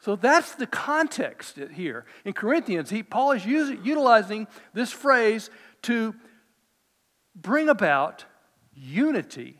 So 0.00 0.16
that's 0.16 0.56
the 0.56 0.66
context 0.66 1.58
here. 1.74 2.06
In 2.24 2.32
Corinthians, 2.32 2.90
he, 2.90 3.02
Paul 3.02 3.32
is 3.32 3.46
using, 3.46 3.84
utilizing 3.84 4.48
this 4.74 4.90
phrase 4.90 5.48
to 5.82 6.14
bring 7.36 7.68
about 7.68 8.24
unity, 8.74 9.58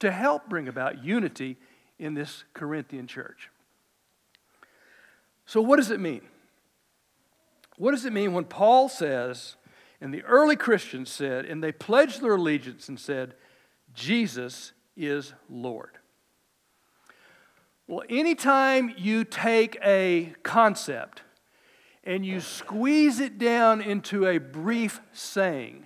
to 0.00 0.10
help 0.10 0.48
bring 0.48 0.68
about 0.68 1.02
unity 1.02 1.56
in 1.98 2.12
this 2.14 2.44
Corinthian 2.52 3.06
church. 3.06 3.50
So, 5.50 5.60
what 5.60 5.78
does 5.78 5.90
it 5.90 5.98
mean? 5.98 6.20
What 7.76 7.90
does 7.90 8.04
it 8.04 8.12
mean 8.12 8.34
when 8.34 8.44
Paul 8.44 8.88
says, 8.88 9.56
and 10.00 10.14
the 10.14 10.22
early 10.22 10.54
Christians 10.54 11.10
said, 11.10 11.44
and 11.44 11.60
they 11.60 11.72
pledged 11.72 12.22
their 12.22 12.36
allegiance 12.36 12.88
and 12.88 13.00
said, 13.00 13.34
Jesus 13.92 14.70
is 14.96 15.32
Lord? 15.48 15.98
Well, 17.88 18.04
anytime 18.08 18.94
you 18.96 19.24
take 19.24 19.76
a 19.84 20.34
concept 20.44 21.22
and 22.04 22.24
you 22.24 22.38
squeeze 22.38 23.18
it 23.18 23.36
down 23.36 23.80
into 23.80 24.28
a 24.28 24.38
brief 24.38 25.00
saying, 25.12 25.84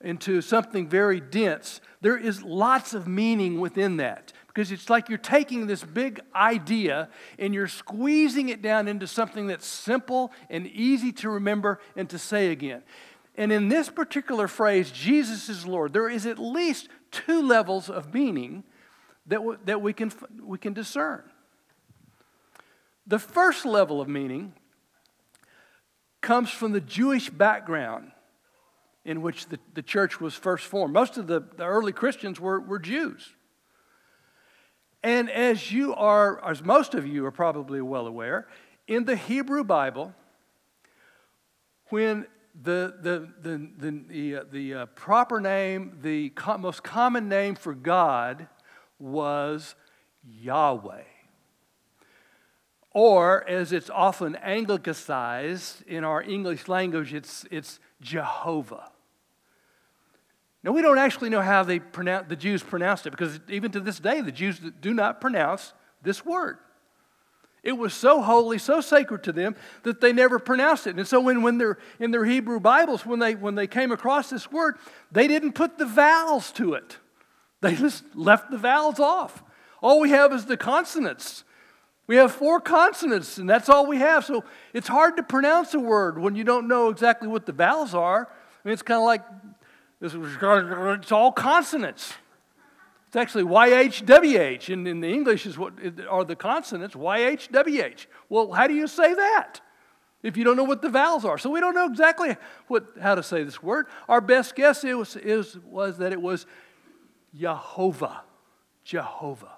into 0.00 0.40
something 0.40 0.88
very 0.88 1.20
dense, 1.20 1.82
there 2.00 2.16
is 2.16 2.42
lots 2.42 2.94
of 2.94 3.06
meaning 3.06 3.60
within 3.60 3.98
that 3.98 4.32
because 4.54 4.70
it's 4.70 4.88
like 4.88 5.08
you're 5.08 5.18
taking 5.18 5.66
this 5.66 5.82
big 5.82 6.20
idea 6.32 7.08
and 7.40 7.52
you're 7.52 7.66
squeezing 7.66 8.50
it 8.50 8.62
down 8.62 8.86
into 8.86 9.06
something 9.08 9.48
that's 9.48 9.66
simple 9.66 10.30
and 10.48 10.68
easy 10.68 11.10
to 11.10 11.28
remember 11.28 11.80
and 11.96 12.08
to 12.10 12.18
say 12.18 12.52
again. 12.52 12.84
And 13.34 13.50
in 13.50 13.68
this 13.68 13.88
particular 13.88 14.46
phrase, 14.46 14.92
Jesus 14.92 15.48
is 15.48 15.66
Lord, 15.66 15.92
there 15.92 16.08
is 16.08 16.24
at 16.24 16.38
least 16.38 16.88
two 17.10 17.42
levels 17.42 17.90
of 17.90 18.14
meaning 18.14 18.62
that, 19.26 19.38
w- 19.38 19.58
that 19.64 19.82
we, 19.82 19.92
can, 19.92 20.12
we 20.40 20.56
can 20.56 20.72
discern. 20.72 21.24
The 23.08 23.18
first 23.18 23.66
level 23.66 24.00
of 24.00 24.08
meaning 24.08 24.52
comes 26.20 26.50
from 26.50 26.70
the 26.70 26.80
Jewish 26.80 27.28
background 27.28 28.12
in 29.04 29.20
which 29.20 29.48
the, 29.48 29.58
the 29.74 29.82
church 29.82 30.20
was 30.20 30.34
first 30.34 30.64
formed. 30.64 30.94
Most 30.94 31.16
of 31.18 31.26
the, 31.26 31.40
the 31.56 31.64
early 31.64 31.92
Christians 31.92 32.38
were, 32.38 32.60
were 32.60 32.78
Jews. 32.78 33.34
And 35.04 35.30
as 35.30 35.70
you 35.70 35.94
are, 35.94 36.42
as 36.42 36.64
most 36.64 36.94
of 36.94 37.06
you 37.06 37.26
are 37.26 37.30
probably 37.30 37.82
well 37.82 38.06
aware, 38.06 38.48
in 38.88 39.04
the 39.04 39.16
Hebrew 39.16 39.62
Bible, 39.62 40.14
when 41.90 42.26
the, 42.54 42.94
the, 43.02 43.28
the, 43.42 43.70
the, 43.76 44.04
the, 44.08 44.36
uh, 44.36 44.44
the 44.50 44.74
uh, 44.74 44.86
proper 44.86 45.42
name, 45.42 45.98
the 46.00 46.32
most 46.58 46.82
common 46.82 47.28
name 47.28 47.54
for 47.54 47.74
God 47.74 48.48
was 48.98 49.74
Yahweh. 50.26 51.02
Or, 52.92 53.46
as 53.46 53.72
it's 53.72 53.90
often 53.90 54.36
anglicized 54.36 55.82
in 55.86 56.04
our 56.04 56.22
English 56.22 56.66
language, 56.66 57.12
it's, 57.12 57.44
it's 57.50 57.78
Jehovah. 58.00 58.90
Now, 60.64 60.72
we 60.72 60.80
don't 60.80 60.96
actually 60.96 61.28
know 61.28 61.42
how 61.42 61.62
they 61.62 61.78
pronounce, 61.78 62.28
the 62.28 62.36
Jews 62.36 62.62
pronounced 62.62 63.06
it 63.06 63.10
because 63.10 63.38
even 63.50 63.70
to 63.72 63.80
this 63.80 64.00
day, 64.00 64.22
the 64.22 64.32
Jews 64.32 64.58
do 64.80 64.94
not 64.94 65.20
pronounce 65.20 65.74
this 66.02 66.24
word. 66.24 66.56
It 67.62 67.72
was 67.72 67.92
so 67.92 68.22
holy, 68.22 68.58
so 68.58 68.80
sacred 68.80 69.22
to 69.24 69.32
them 69.32 69.56
that 69.82 70.00
they 70.00 70.12
never 70.12 70.38
pronounced 70.38 70.86
it. 70.86 70.96
And 70.96 71.06
so, 71.06 71.20
when, 71.20 71.42
when 71.42 71.58
they're 71.58 71.78
in 71.98 72.10
their 72.10 72.24
Hebrew 72.24 72.60
Bibles, 72.60 73.04
when 73.04 73.18
they, 73.18 73.34
when 73.34 73.54
they 73.54 73.66
came 73.66 73.92
across 73.92 74.30
this 74.30 74.50
word, 74.50 74.76
they 75.12 75.28
didn't 75.28 75.52
put 75.52 75.76
the 75.76 75.86
vowels 75.86 76.50
to 76.52 76.74
it, 76.74 76.98
they 77.60 77.74
just 77.74 78.04
left 78.14 78.50
the 78.50 78.58
vowels 78.58 78.98
off. 78.98 79.42
All 79.82 80.00
we 80.00 80.10
have 80.10 80.32
is 80.32 80.46
the 80.46 80.56
consonants. 80.56 81.44
We 82.06 82.16
have 82.16 82.32
four 82.32 82.60
consonants, 82.60 83.38
and 83.38 83.48
that's 83.48 83.70
all 83.70 83.86
we 83.86 83.98
have. 83.98 84.24
So, 84.24 84.44
it's 84.72 84.88
hard 84.88 85.16
to 85.18 85.22
pronounce 85.22 85.74
a 85.74 85.80
word 85.80 86.18
when 86.18 86.36
you 86.36 86.44
don't 86.44 86.68
know 86.68 86.88
exactly 86.88 87.28
what 87.28 87.44
the 87.44 87.52
vowels 87.52 87.94
are. 87.94 88.28
I 88.30 88.68
mean, 88.68 88.72
it's 88.72 88.82
kind 88.82 88.98
of 88.98 89.04
like 89.04 89.22
it's 90.12 91.12
all 91.12 91.32
consonants. 91.32 92.14
It's 93.14 93.16
actually 93.16 93.44
YHWH. 93.44 94.72
And 94.72 94.88
in 94.88 95.00
the 95.00 95.08
English 95.08 95.46
is 95.46 95.56
what 95.56 95.74
are 96.10 96.24
the 96.24 96.36
consonants, 96.36 96.94
YHWH. 96.94 98.06
Well, 98.28 98.52
how 98.52 98.66
do 98.66 98.74
you 98.74 98.86
say 98.86 99.14
that? 99.14 99.60
If 100.22 100.36
you 100.36 100.42
don't 100.42 100.56
know 100.56 100.64
what 100.64 100.82
the 100.82 100.88
vowels 100.88 101.24
are. 101.24 101.38
So 101.38 101.50
we 101.50 101.60
don't 101.60 101.74
know 101.74 101.86
exactly 101.86 102.36
what, 102.66 102.86
how 103.00 103.14
to 103.14 103.22
say 103.22 103.44
this 103.44 103.62
word. 103.62 103.86
Our 104.08 104.20
best 104.20 104.56
guess 104.56 104.82
is, 104.82 105.16
is, 105.16 105.58
was 105.58 105.98
that 105.98 106.12
it 106.12 106.20
was 106.20 106.46
Jehovah. 107.38 108.22
Jehovah. 108.84 109.52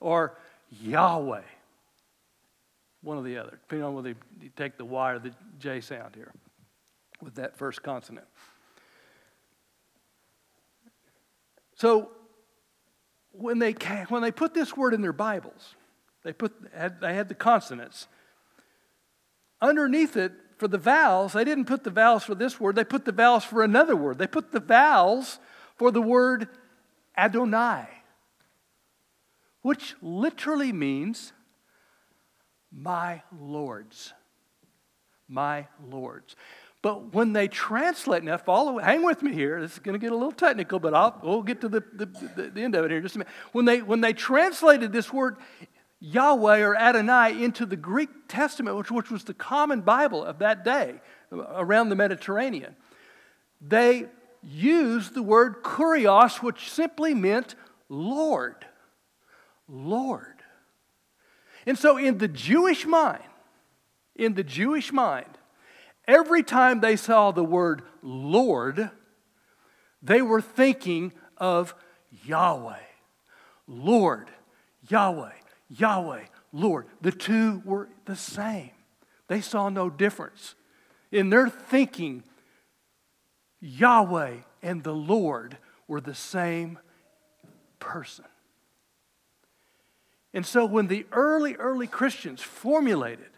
Or 0.00 0.36
Yahweh. 0.82 1.42
One 3.02 3.18
or 3.18 3.22
the 3.22 3.38
other, 3.38 3.58
depending 3.62 3.86
on 3.86 3.94
whether 3.94 4.08
you 4.08 4.50
take 4.56 4.76
the 4.76 4.84
Y 4.84 5.12
or 5.12 5.18
the 5.18 5.32
J 5.58 5.80
sound 5.80 6.14
here 6.14 6.32
with 7.22 7.36
that 7.36 7.56
first 7.56 7.82
consonant. 7.82 8.26
So, 11.80 12.10
when 13.32 13.58
they, 13.58 13.72
when 14.10 14.20
they 14.20 14.30
put 14.30 14.52
this 14.52 14.76
word 14.76 14.92
in 14.92 15.00
their 15.00 15.14
Bibles, 15.14 15.76
they, 16.24 16.34
put, 16.34 16.52
had, 16.76 17.00
they 17.00 17.14
had 17.14 17.30
the 17.30 17.34
consonants. 17.34 18.06
Underneath 19.62 20.14
it, 20.14 20.32
for 20.58 20.68
the 20.68 20.76
vowels, 20.76 21.32
they 21.32 21.42
didn't 21.42 21.64
put 21.64 21.82
the 21.82 21.90
vowels 21.90 22.22
for 22.22 22.34
this 22.34 22.60
word, 22.60 22.76
they 22.76 22.84
put 22.84 23.06
the 23.06 23.12
vowels 23.12 23.44
for 23.44 23.62
another 23.62 23.96
word. 23.96 24.18
They 24.18 24.26
put 24.26 24.52
the 24.52 24.60
vowels 24.60 25.38
for 25.76 25.90
the 25.90 26.02
word 26.02 26.48
Adonai, 27.16 27.86
which 29.62 29.94
literally 30.02 30.72
means 30.74 31.32
my 32.70 33.22
lords. 33.40 34.12
My 35.28 35.66
lords. 35.82 36.36
But 36.82 37.12
when 37.12 37.34
they 37.34 37.46
translate, 37.46 38.24
now 38.24 38.38
follow, 38.38 38.78
hang 38.78 39.04
with 39.04 39.22
me 39.22 39.32
here. 39.32 39.60
This 39.60 39.74
is 39.74 39.78
going 39.80 39.92
to 39.92 39.98
get 39.98 40.12
a 40.12 40.14
little 40.14 40.32
technical, 40.32 40.78
but 40.78 40.94
I'll, 40.94 41.20
we'll 41.22 41.42
get 41.42 41.60
to 41.60 41.68
the, 41.68 41.84
the, 41.92 42.06
the, 42.06 42.50
the 42.54 42.62
end 42.62 42.74
of 42.74 42.84
it 42.84 42.90
here 42.90 43.00
just 43.02 43.16
a 43.16 43.18
minute. 43.18 43.32
When 43.52 43.66
they, 43.66 43.82
when 43.82 44.00
they 44.00 44.14
translated 44.14 44.90
this 44.90 45.12
word 45.12 45.36
Yahweh 46.00 46.60
or 46.60 46.74
Adonai 46.74 47.44
into 47.44 47.66
the 47.66 47.76
Greek 47.76 48.08
Testament, 48.28 48.78
which, 48.78 48.90
which 48.90 49.10
was 49.10 49.24
the 49.24 49.34
common 49.34 49.82
Bible 49.82 50.24
of 50.24 50.38
that 50.38 50.64
day 50.64 51.00
around 51.30 51.90
the 51.90 51.96
Mediterranean, 51.96 52.74
they 53.60 54.06
used 54.42 55.14
the 55.14 55.22
word 55.22 55.62
kurios, 55.62 56.36
which 56.36 56.70
simply 56.70 57.12
meant 57.12 57.54
Lord. 57.90 58.64
Lord. 59.68 60.24
And 61.66 61.78
so, 61.78 61.98
in 61.98 62.16
the 62.16 62.28
Jewish 62.28 62.86
mind, 62.86 63.22
in 64.16 64.32
the 64.32 64.42
Jewish 64.42 64.92
mind, 64.92 65.28
every 66.10 66.42
time 66.42 66.80
they 66.80 66.96
saw 66.96 67.30
the 67.30 67.44
word 67.44 67.82
Lord, 68.02 68.90
they 70.02 70.20
were 70.20 70.40
thinking 70.40 71.12
of 71.36 71.74
Yahweh. 72.24 72.82
Lord, 73.68 74.28
Yahweh, 74.88 75.32
Yahweh, 75.68 76.24
Lord. 76.52 76.86
The 77.00 77.12
two 77.12 77.62
were 77.64 77.88
the 78.06 78.16
same. 78.16 78.70
They 79.28 79.40
saw 79.40 79.68
no 79.68 79.88
difference. 79.88 80.56
In 81.12 81.30
their 81.30 81.48
thinking, 81.48 82.24
Yahweh 83.60 84.38
and 84.62 84.82
the 84.82 84.94
Lord 84.94 85.58
were 85.86 86.00
the 86.00 86.14
same 86.14 86.78
person. 87.78 88.24
And 90.32 90.44
so 90.44 90.64
when 90.64 90.88
the 90.88 91.06
early, 91.12 91.54
early 91.56 91.86
Christians 91.86 92.40
formulated 92.40 93.30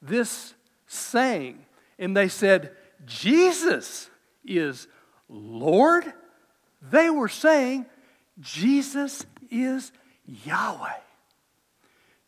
this 0.00 0.54
saying 0.86 1.64
and 1.98 2.16
they 2.16 2.28
said, 2.28 2.72
Jesus 3.04 4.10
is 4.44 4.86
Lord, 5.28 6.12
they 6.80 7.10
were 7.10 7.28
saying, 7.28 7.86
Jesus 8.40 9.26
is 9.50 9.92
Yahweh. 10.26 10.92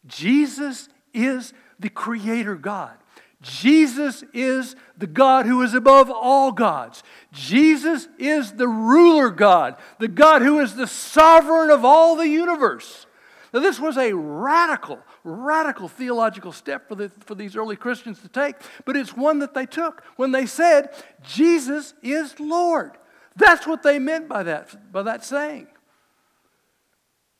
Jesus 0.06 0.88
is 1.14 1.52
the 1.78 1.88
Creator 1.88 2.56
God. 2.56 2.96
Jesus 3.42 4.22
is 4.34 4.76
the 4.98 5.06
God 5.06 5.46
who 5.46 5.62
is 5.62 5.72
above 5.72 6.10
all 6.10 6.52
gods. 6.52 7.02
Jesus 7.32 8.06
is 8.18 8.52
the 8.52 8.68
ruler 8.68 9.30
God, 9.30 9.76
the 9.98 10.08
God 10.08 10.42
who 10.42 10.60
is 10.60 10.74
the 10.76 10.86
sovereign 10.86 11.70
of 11.70 11.84
all 11.84 12.16
the 12.16 12.28
universe. 12.28 13.06
Now, 13.52 13.60
this 13.60 13.80
was 13.80 13.96
a 13.96 14.12
radical, 14.12 14.98
radical 15.24 15.88
theological 15.88 16.52
step 16.52 16.88
for, 16.88 16.94
the, 16.94 17.10
for 17.20 17.34
these 17.34 17.56
early 17.56 17.76
Christians 17.76 18.20
to 18.20 18.28
take, 18.28 18.56
but 18.84 18.96
it's 18.96 19.16
one 19.16 19.40
that 19.40 19.54
they 19.54 19.66
took 19.66 20.02
when 20.16 20.32
they 20.32 20.46
said, 20.46 20.90
Jesus 21.22 21.94
is 22.02 22.38
Lord. 22.40 22.92
That's 23.36 23.66
what 23.66 23.82
they 23.82 23.98
meant 23.98 24.28
by 24.28 24.42
that, 24.44 24.92
by 24.92 25.02
that 25.02 25.24
saying. 25.24 25.66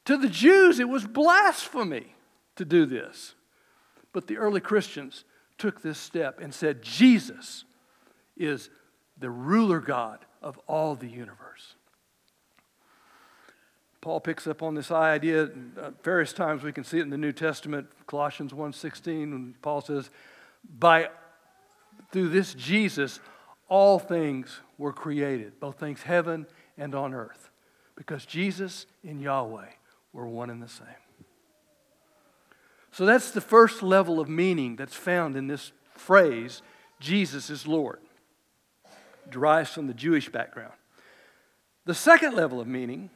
To 0.07 0.17
the 0.17 0.29
Jews, 0.29 0.79
it 0.79 0.89
was 0.89 1.07
blasphemy 1.07 2.15
to 2.57 2.65
do 2.65 2.87
this. 2.87 3.35
But 4.13 4.27
the 4.27 4.39
early 4.39 4.61
Christians 4.61 5.25
took 5.59 5.83
this 5.83 5.99
step 5.99 6.41
and 6.41 6.53
said, 6.53 6.83
Jesus 6.83 7.65
is 8.37 8.71
the 9.19 9.31
ruler 9.31 9.81
God 9.81 10.25
of 10.43 10.59
all 10.67 10.95
the 10.95 11.09
universe. 11.09 11.77
Paul 14.01 14.21
picks 14.21 14.47
up 14.47 14.63
on 14.63 14.75
this 14.75 14.91
idea 14.91 15.51
uh, 15.79 15.91
various 16.03 16.33
times. 16.33 16.63
We 16.63 16.73
can 16.73 16.85
see 16.85 16.99
it 16.99 17.03
in 17.03 17.11
the 17.11 17.19
New 17.19 17.33
Testament, 17.33 17.89
Colossians 18.07 18.53
1.16, 18.53 19.05
when 19.33 19.55
Paul 19.61 19.83
says, 19.83 20.11
by, 20.79 21.11
through 22.11 22.31
this 22.31 22.55
Jesus, 22.55 23.21
all 23.69 23.99
things 23.99 24.61
were 24.79 24.93
created, 24.93 25.61
both 25.61 25.79
things 25.79 26.03
heaven 26.03 26.47
and 26.79 26.95
on 26.95 27.13
earth, 27.13 27.51
because 27.95 28.25
Jesus 28.25 28.87
and 29.07 29.21
Yahweh 29.21 29.69
were 30.13 30.27
one 30.27 30.49
and 30.49 30.63
the 30.63 30.69
same. 30.69 30.87
So 32.93 33.05
that's 33.05 33.31
the 33.31 33.41
first 33.41 33.83
level 33.83 34.19
of 34.19 34.29
meaning 34.29 34.77
that's 34.77 34.97
found 34.97 35.37
in 35.37 35.47
this 35.47 35.73
phrase, 35.95 36.63
Jesus 36.99 37.51
is 37.51 37.67
Lord. 37.67 38.01
derives 39.29 39.71
from 39.71 39.87
the 39.87 39.95
Jewish 39.95 40.29
background. 40.29 40.73
The 41.85 41.95
second 41.95 42.35
level 42.35 42.61
of 42.61 42.67
meaning 42.67 43.11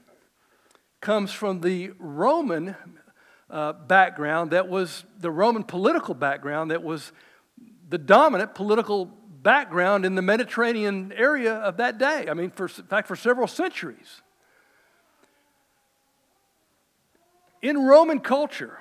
comes 1.05 1.31
from 1.31 1.61
the 1.61 1.93
Roman 1.99 2.75
uh, 3.51 3.75
background 3.75 4.53
that 4.53 4.69
was 4.69 5.05
the 5.19 5.31
Roman 5.31 5.63
political 5.63 6.15
background 6.15 6.71
that 6.71 6.83
was 6.83 7.13
the 7.91 7.99
dominant 7.99 8.55
political 8.55 9.05
background 9.05 10.07
in 10.07 10.15
the 10.15 10.23
Mediterranean 10.23 11.13
area 11.13 11.53
of 11.53 11.77
that 11.77 11.99
day. 11.99 12.27
I 12.29 12.33
mean, 12.33 12.51
for, 12.51 12.65
in 12.65 12.87
fact, 12.87 13.07
for 13.07 13.17
several 13.17 13.47
centuries. 13.47 14.23
In 17.61 17.85
Roman 17.85 18.21
culture, 18.21 18.79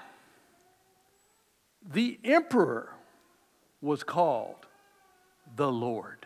the 1.85 2.17
emperor 2.23 2.93
was 3.81 4.03
called 4.03 4.65
the 5.57 5.69
Lord, 5.69 6.25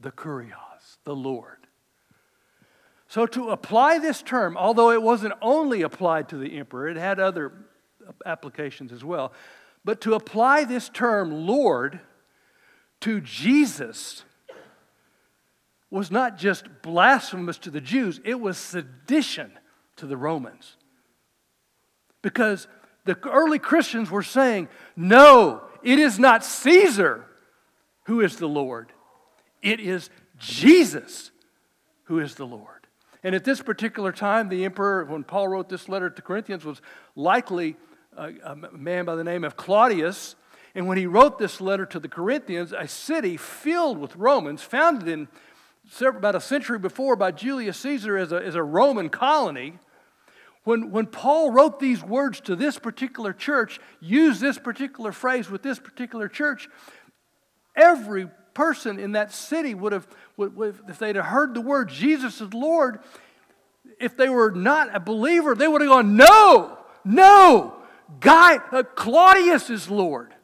the 0.00 0.10
Kurios, 0.10 0.96
the 1.04 1.14
Lord. 1.14 1.59
So, 3.10 3.26
to 3.26 3.50
apply 3.50 3.98
this 3.98 4.22
term, 4.22 4.56
although 4.56 4.92
it 4.92 5.02
wasn't 5.02 5.34
only 5.42 5.82
applied 5.82 6.28
to 6.28 6.36
the 6.36 6.56
emperor, 6.56 6.88
it 6.88 6.96
had 6.96 7.18
other 7.18 7.52
applications 8.24 8.92
as 8.92 9.04
well, 9.04 9.32
but 9.84 10.00
to 10.02 10.14
apply 10.14 10.62
this 10.62 10.88
term, 10.88 11.44
Lord, 11.44 11.98
to 13.00 13.20
Jesus 13.20 14.22
was 15.90 16.12
not 16.12 16.38
just 16.38 16.66
blasphemous 16.82 17.58
to 17.58 17.70
the 17.70 17.80
Jews, 17.80 18.20
it 18.24 18.38
was 18.38 18.56
sedition 18.56 19.50
to 19.96 20.06
the 20.06 20.16
Romans. 20.16 20.76
Because 22.22 22.68
the 23.06 23.18
early 23.24 23.58
Christians 23.58 24.08
were 24.08 24.22
saying, 24.22 24.68
no, 24.94 25.62
it 25.82 25.98
is 25.98 26.20
not 26.20 26.44
Caesar 26.44 27.26
who 28.04 28.20
is 28.20 28.36
the 28.36 28.48
Lord, 28.48 28.92
it 29.62 29.80
is 29.80 30.10
Jesus 30.38 31.32
who 32.04 32.20
is 32.20 32.36
the 32.36 32.46
Lord. 32.46 32.79
And 33.22 33.34
at 33.34 33.44
this 33.44 33.60
particular 33.60 34.12
time, 34.12 34.48
the 34.48 34.64
emperor, 34.64 35.04
when 35.04 35.24
Paul 35.24 35.48
wrote 35.48 35.68
this 35.68 35.88
letter 35.88 36.08
to 36.08 36.22
Corinthians, 36.22 36.64
was 36.64 36.80
likely 37.14 37.76
a, 38.16 38.32
a 38.44 38.56
man 38.72 39.04
by 39.04 39.14
the 39.14 39.24
name 39.24 39.44
of 39.44 39.56
Claudius. 39.56 40.36
And 40.74 40.86
when 40.86 40.96
he 40.98 41.06
wrote 41.06 41.38
this 41.38 41.60
letter 41.60 41.84
to 41.86 41.98
the 41.98 42.08
Corinthians, 42.08 42.72
a 42.72 42.88
city 42.88 43.36
filled 43.36 43.98
with 43.98 44.16
Romans, 44.16 44.62
founded 44.62 45.08
in 45.08 45.28
several, 45.88 46.18
about 46.18 46.34
a 46.34 46.40
century 46.40 46.78
before 46.78 47.16
by 47.16 47.32
Julius 47.32 47.76
Caesar 47.78 48.16
as 48.16 48.32
a, 48.32 48.36
as 48.36 48.54
a 48.54 48.62
Roman 48.62 49.08
colony, 49.08 49.78
when, 50.64 50.90
when 50.90 51.06
Paul 51.06 51.50
wrote 51.50 51.80
these 51.80 52.02
words 52.02 52.40
to 52.42 52.54
this 52.54 52.78
particular 52.78 53.32
church, 53.32 53.80
used 54.00 54.40
this 54.40 54.58
particular 54.58 55.10
phrase 55.12 55.50
with 55.50 55.62
this 55.62 55.78
particular 55.78 56.28
church, 56.28 56.68
every 57.74 58.28
person 58.60 58.98
in 58.98 59.12
that 59.12 59.32
city 59.32 59.72
would 59.72 59.90
have, 59.92 60.06
would, 60.36 60.54
would, 60.54 60.78
if 60.86 60.98
they'd 60.98 61.16
have 61.16 61.24
heard 61.24 61.54
the 61.54 61.62
word 61.62 61.88
Jesus 61.88 62.42
is 62.42 62.52
Lord, 62.52 63.00
if 63.98 64.18
they 64.18 64.28
were 64.28 64.50
not 64.50 64.94
a 64.94 65.00
believer, 65.00 65.54
they 65.54 65.66
would 65.66 65.80
have 65.80 65.88
gone, 65.88 66.14
No, 66.14 66.76
no, 67.02 67.74
Guy, 68.20 68.56
uh, 68.70 68.82
Claudius 68.82 69.70
is 69.70 69.88
Lord. 69.88 70.34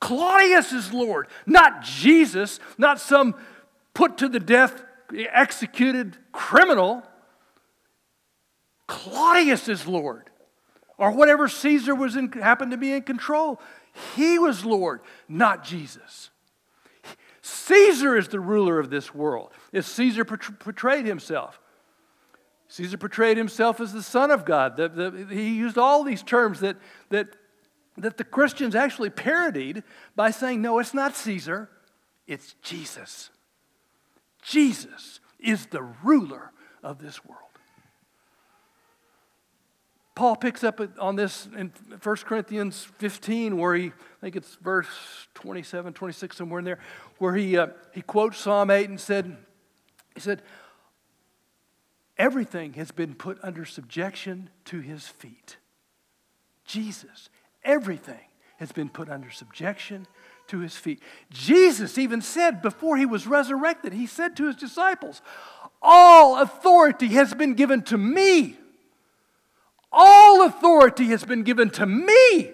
Claudius 0.00 0.72
is 0.72 0.92
Lord, 0.92 1.28
not 1.46 1.84
Jesus, 1.84 2.58
not 2.78 2.98
some 2.98 3.36
put 3.94 4.18
to 4.18 4.28
the 4.28 4.40
death, 4.40 4.82
executed 5.14 6.16
criminal. 6.32 7.04
Claudius 8.88 9.68
is 9.68 9.86
Lord. 9.86 10.30
Or 10.98 11.12
whatever 11.12 11.46
Caesar 11.46 11.94
was 11.94 12.16
in, 12.16 12.32
happened 12.32 12.72
to 12.72 12.76
be 12.76 12.92
in 12.92 13.02
control. 13.02 13.60
He 14.16 14.36
was 14.36 14.64
Lord, 14.64 15.00
not 15.28 15.62
Jesus. 15.62 16.30
Caesar 17.42 18.16
is 18.16 18.28
the 18.28 18.40
ruler 18.40 18.78
of 18.78 18.88
this 18.88 19.14
world. 19.14 19.52
As 19.72 19.86
Caesar 19.86 20.24
portrayed 20.24 21.06
himself, 21.06 21.60
Caesar 22.68 22.96
portrayed 22.96 23.36
himself 23.36 23.80
as 23.80 23.92
the 23.92 24.02
Son 24.02 24.30
of 24.30 24.44
God. 24.44 24.76
The, 24.76 24.88
the, 24.88 25.26
he 25.34 25.54
used 25.54 25.76
all 25.76 26.04
these 26.04 26.22
terms 26.22 26.60
that, 26.60 26.76
that, 27.10 27.36
that 27.98 28.16
the 28.16 28.24
Christians 28.24 28.74
actually 28.74 29.10
parodied 29.10 29.82
by 30.16 30.30
saying, 30.30 30.62
no, 30.62 30.78
it's 30.78 30.94
not 30.94 31.14
Caesar, 31.16 31.68
it's 32.26 32.54
Jesus. 32.62 33.30
Jesus 34.42 35.20
is 35.38 35.66
the 35.66 35.82
ruler 35.82 36.52
of 36.82 36.98
this 36.98 37.24
world. 37.24 37.51
Paul 40.14 40.36
picks 40.36 40.62
up 40.62 40.80
on 40.98 41.16
this 41.16 41.48
in 41.56 41.72
1 42.02 42.16
Corinthians 42.16 42.84
15, 42.98 43.56
where 43.56 43.74
he, 43.74 43.86
I 43.86 44.20
think 44.20 44.36
it's 44.36 44.56
verse 44.56 44.88
27, 45.34 45.94
26, 45.94 46.36
somewhere 46.36 46.58
in 46.58 46.64
there, 46.64 46.78
where 47.18 47.34
he, 47.34 47.56
uh, 47.56 47.68
he 47.92 48.02
quotes 48.02 48.38
Psalm 48.38 48.70
8 48.70 48.90
and 48.90 49.00
said, 49.00 49.36
he 50.14 50.20
said, 50.20 50.42
everything 52.18 52.74
has 52.74 52.90
been 52.90 53.14
put 53.14 53.38
under 53.42 53.64
subjection 53.64 54.50
to 54.66 54.80
his 54.80 55.08
feet. 55.08 55.56
Jesus, 56.66 57.30
everything 57.64 58.20
has 58.58 58.70
been 58.70 58.90
put 58.90 59.08
under 59.08 59.30
subjection 59.30 60.06
to 60.48 60.58
his 60.58 60.76
feet. 60.76 61.00
Jesus 61.30 61.96
even 61.96 62.20
said 62.20 62.60
before 62.60 62.98
he 62.98 63.06
was 63.06 63.26
resurrected, 63.26 63.94
he 63.94 64.06
said 64.06 64.36
to 64.36 64.46
his 64.46 64.56
disciples, 64.56 65.22
All 65.80 66.40
authority 66.40 67.08
has 67.08 67.32
been 67.32 67.54
given 67.54 67.82
to 67.84 67.96
me 67.96 68.58
all 69.92 70.44
authority 70.44 71.06
has 71.06 71.24
been 71.24 71.42
given 71.42 71.70
to 71.70 71.86
me. 71.86 72.50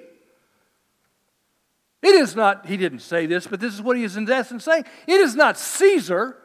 It 2.00 2.14
is 2.14 2.36
not, 2.36 2.66
he 2.66 2.76
didn't 2.76 3.00
say 3.00 3.26
this, 3.26 3.46
but 3.46 3.60
this 3.60 3.74
is 3.74 3.82
what 3.82 3.96
he 3.96 4.04
is 4.04 4.16
in 4.16 4.30
essence 4.30 4.64
saying. 4.64 4.84
It 5.06 5.20
is 5.20 5.34
not 5.34 5.58
Caesar. 5.58 6.36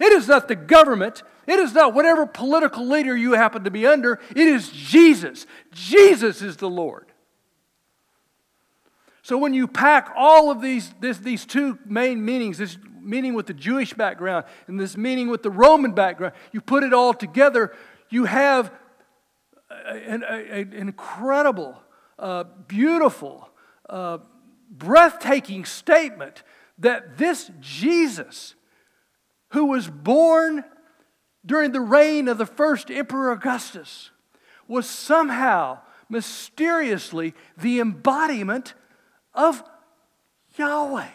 It 0.00 0.12
is 0.12 0.28
not 0.28 0.48
the 0.48 0.56
government. 0.56 1.22
It 1.46 1.58
is 1.58 1.74
not 1.74 1.94
whatever 1.94 2.26
political 2.26 2.86
leader 2.86 3.16
you 3.16 3.32
happen 3.32 3.64
to 3.64 3.70
be 3.70 3.86
under. 3.86 4.18
It 4.30 4.48
is 4.48 4.70
Jesus. 4.70 5.46
Jesus 5.72 6.40
is 6.40 6.56
the 6.56 6.70
Lord. 6.70 7.06
So 9.22 9.38
when 9.38 9.54
you 9.54 9.68
pack 9.68 10.12
all 10.16 10.50
of 10.50 10.60
these, 10.60 10.92
this, 11.00 11.18
these 11.18 11.46
two 11.46 11.78
main 11.86 12.24
meanings, 12.24 12.58
this 12.58 12.76
meaning 13.00 13.34
with 13.34 13.46
the 13.46 13.54
Jewish 13.54 13.92
background 13.92 14.44
and 14.66 14.80
this 14.80 14.96
meaning 14.96 15.28
with 15.28 15.42
the 15.42 15.50
Roman 15.50 15.92
background, 15.92 16.34
you 16.52 16.60
put 16.60 16.82
it 16.82 16.92
all 16.92 17.14
together, 17.14 17.74
you 18.10 18.24
have 18.24 18.72
an, 19.86 20.22
an 20.22 20.72
incredible, 20.72 21.82
uh, 22.18 22.44
beautiful, 22.66 23.48
uh, 23.88 24.18
breathtaking 24.70 25.64
statement 25.64 26.42
that 26.78 27.18
this 27.18 27.50
Jesus, 27.60 28.54
who 29.50 29.66
was 29.66 29.88
born 29.88 30.64
during 31.46 31.72
the 31.72 31.80
reign 31.80 32.28
of 32.28 32.38
the 32.38 32.46
first 32.46 32.90
Emperor 32.90 33.32
Augustus, 33.32 34.10
was 34.66 34.88
somehow 34.88 35.78
mysteriously 36.08 37.34
the 37.56 37.80
embodiment 37.80 38.74
of 39.34 39.62
Yahweh. 40.56 41.08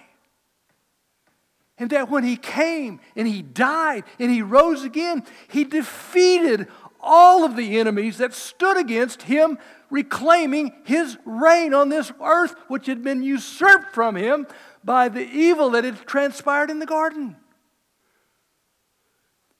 And 1.78 1.90
that 1.92 2.10
when 2.10 2.26
he 2.26 2.36
came 2.36 3.00
and 3.16 3.28
he 3.28 3.42
died 3.42 4.04
and 4.20 4.30
he 4.30 4.42
rose 4.42 4.84
again, 4.84 5.24
he 5.48 5.64
defeated 5.64 6.68
all 7.00 7.44
of 7.44 7.56
the 7.56 7.80
enemies 7.80 8.18
that 8.18 8.34
stood 8.34 8.78
against 8.78 9.24
him 9.24 9.58
reclaiming 9.90 10.74
his 10.86 11.18
reign 11.26 11.74
on 11.74 11.90
this 11.90 12.12
earth, 12.24 12.56
which 12.68 12.86
had 12.86 13.04
been 13.04 13.24
usurped 13.24 13.94
from 13.94 14.16
him 14.16 14.48
by 14.84 15.10
the 15.10 15.24
evil 15.24 15.72
that 15.72 15.84
had 15.84 16.06
transpired 16.06 16.70
in 16.70 16.80
the 16.80 16.86
garden. 16.86 17.36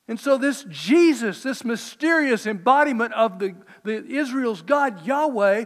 And 0.08 0.20
so, 0.20 0.38
this 0.38 0.66
Jesus, 0.70 1.44
this 1.44 1.64
mysterious 1.64 2.48
embodiment 2.48 3.14
of 3.14 3.38
the, 3.38 3.56
the 3.84 4.04
Israel's 4.06 4.64
God, 4.64 5.06
Yahweh, 5.06 5.66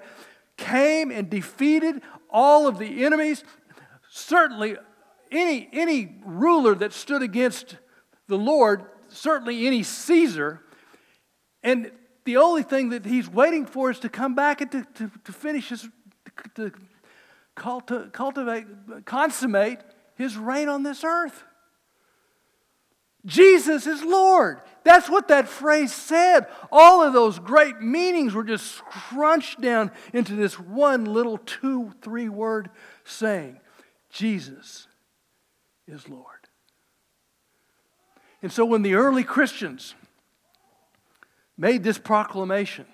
came 0.58 1.12
and 1.12 1.30
defeated 1.30 2.02
all 2.30 2.68
of 2.68 2.78
the 2.78 3.06
enemies. 3.06 3.44
Certainly, 4.10 4.76
any, 5.32 5.70
any 5.72 6.18
ruler 6.26 6.76
that 6.76 6.94
stood 6.94 7.22
against 7.22 7.78
the 8.28 8.38
Lord, 8.38 8.84
certainly 9.10 9.66
any 9.66 9.82
Caesar, 9.82 10.63
and 11.64 11.92
the 12.26 12.38
only 12.38 12.64
thing 12.64 12.90
that 12.90 13.06
he's 13.06 13.30
waiting 13.30 13.66
for 13.66 13.92
is 13.92 14.00
to 14.00 14.10
come 14.10 14.36
back 14.36 14.62
and 14.62 14.72
to, 14.72 14.84
to, 14.96 15.12
to 15.24 15.32
finish 15.32 15.70
his, 15.70 15.88
to, 16.56 16.72
to 17.56 18.10
cultivate, 18.12 18.66
consummate 19.06 19.80
his 20.16 20.38
reign 20.38 20.70
on 20.70 20.84
this 20.84 21.04
earth. 21.04 21.44
Jesus 23.26 23.88
is 23.88 24.04
Lord. 24.04 24.60
That's 24.84 25.10
what 25.10 25.30
that 25.30 25.48
phrase 25.48 25.94
said. 25.94 26.48
All 26.72 27.02
of 27.02 27.14
those 27.14 27.40
great 27.40 27.80
meanings 27.80 28.34
were 28.34 28.44
just 28.44 28.84
crunched 28.84 29.62
down 29.62 29.92
into 30.12 30.36
this 30.36 30.60
one 30.60 31.06
little 31.06 31.38
two, 31.38 31.94
three 32.02 32.28
word 32.28 32.70
saying 33.06 33.60
Jesus 34.10 34.88
is 35.88 36.10
Lord. 36.10 36.26
And 38.42 38.52
so 38.52 38.66
when 38.66 38.82
the 38.82 38.96
early 38.96 39.24
Christians 39.24 39.96
made 41.58 41.84
this 41.84 41.98
proclamation. 41.98 42.86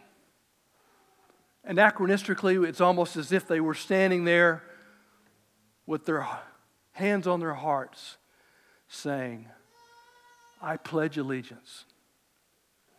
Anachronistically, 1.67 2.67
it's 2.67 2.81
almost 2.81 3.15
as 3.15 3.31
if 3.31 3.47
they 3.47 3.59
were 3.59 3.73
standing 3.73 4.23
there 4.23 4.63
with 5.85 6.05
their 6.05 6.27
hands 6.93 7.27
on 7.27 7.39
their 7.39 7.53
hearts, 7.53 8.17
saying, 8.87 9.47
I 10.61 10.77
pledge 10.77 11.17
allegiance 11.17 11.85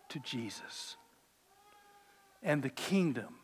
to 0.08 0.18
Jesus 0.20 0.96
and 2.42 2.62
the 2.62 2.70
kingdom 2.70 3.36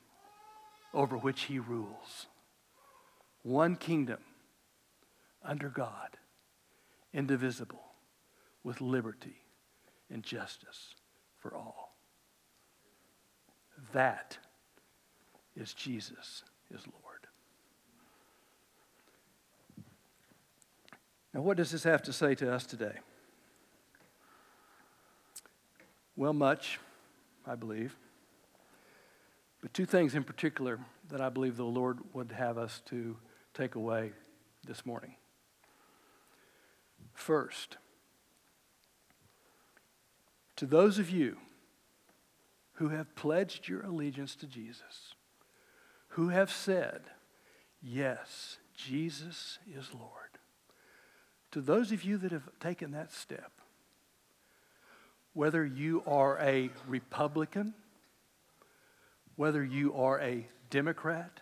over 0.94 1.16
which 1.16 1.42
he 1.42 1.58
rules. 1.58 2.26
One 3.42 3.76
kingdom 3.76 4.20
under 5.44 5.68
God, 5.68 6.16
indivisible, 7.12 7.84
with 8.64 8.80
liberty 8.80 9.42
and 10.10 10.22
justice 10.22 10.94
for 11.38 11.54
all. 11.54 11.85
That 13.92 14.38
is 15.56 15.72
Jesus 15.74 16.42
is 16.70 16.82
Lord. 16.86 17.26
Now, 21.32 21.42
what 21.42 21.56
does 21.56 21.70
this 21.70 21.84
have 21.84 22.02
to 22.04 22.12
say 22.12 22.34
to 22.36 22.52
us 22.52 22.66
today? 22.66 22.94
Well, 26.16 26.32
much, 26.32 26.78
I 27.46 27.54
believe. 27.54 27.94
But 29.60 29.74
two 29.74 29.84
things 29.84 30.14
in 30.14 30.24
particular 30.24 30.78
that 31.08 31.20
I 31.20 31.28
believe 31.28 31.56
the 31.56 31.64
Lord 31.64 31.98
would 32.14 32.32
have 32.32 32.56
us 32.56 32.80
to 32.86 33.16
take 33.52 33.74
away 33.74 34.12
this 34.66 34.86
morning. 34.86 35.14
First, 37.12 37.76
to 40.56 40.66
those 40.66 40.98
of 40.98 41.10
you 41.10 41.36
who 42.76 42.88
have 42.88 43.14
pledged 43.14 43.68
your 43.68 43.82
allegiance 43.82 44.34
to 44.36 44.46
Jesus, 44.46 45.14
who 46.08 46.28
have 46.28 46.50
said, 46.50 47.02
Yes, 47.82 48.58
Jesus 48.74 49.58
is 49.70 49.94
Lord. 49.94 50.10
To 51.52 51.60
those 51.60 51.92
of 51.92 52.04
you 52.04 52.18
that 52.18 52.32
have 52.32 52.48
taken 52.60 52.90
that 52.90 53.12
step, 53.12 53.52
whether 55.32 55.64
you 55.64 56.02
are 56.06 56.38
a 56.38 56.70
Republican, 56.86 57.74
whether 59.36 59.64
you 59.64 59.94
are 59.94 60.20
a 60.20 60.46
Democrat, 60.68 61.40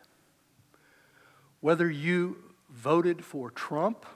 whether 1.61 1.91
you 1.91 2.37
voted 2.71 3.25
for 3.25 3.51
Trump, 3.51 4.07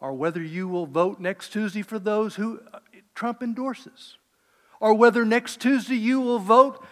or 0.00 0.12
whether 0.12 0.42
you 0.42 0.66
will 0.66 0.86
vote 0.86 1.20
next 1.20 1.50
Tuesday 1.52 1.82
for 1.82 1.98
those 1.98 2.36
who 2.36 2.60
uh, 2.72 2.78
Trump 3.14 3.42
endorses 3.42 4.16
or 4.84 4.92
whether 4.92 5.24
next 5.24 5.62
Tuesday 5.62 5.94
you 5.94 6.20
will 6.20 6.38
vote 6.38 6.84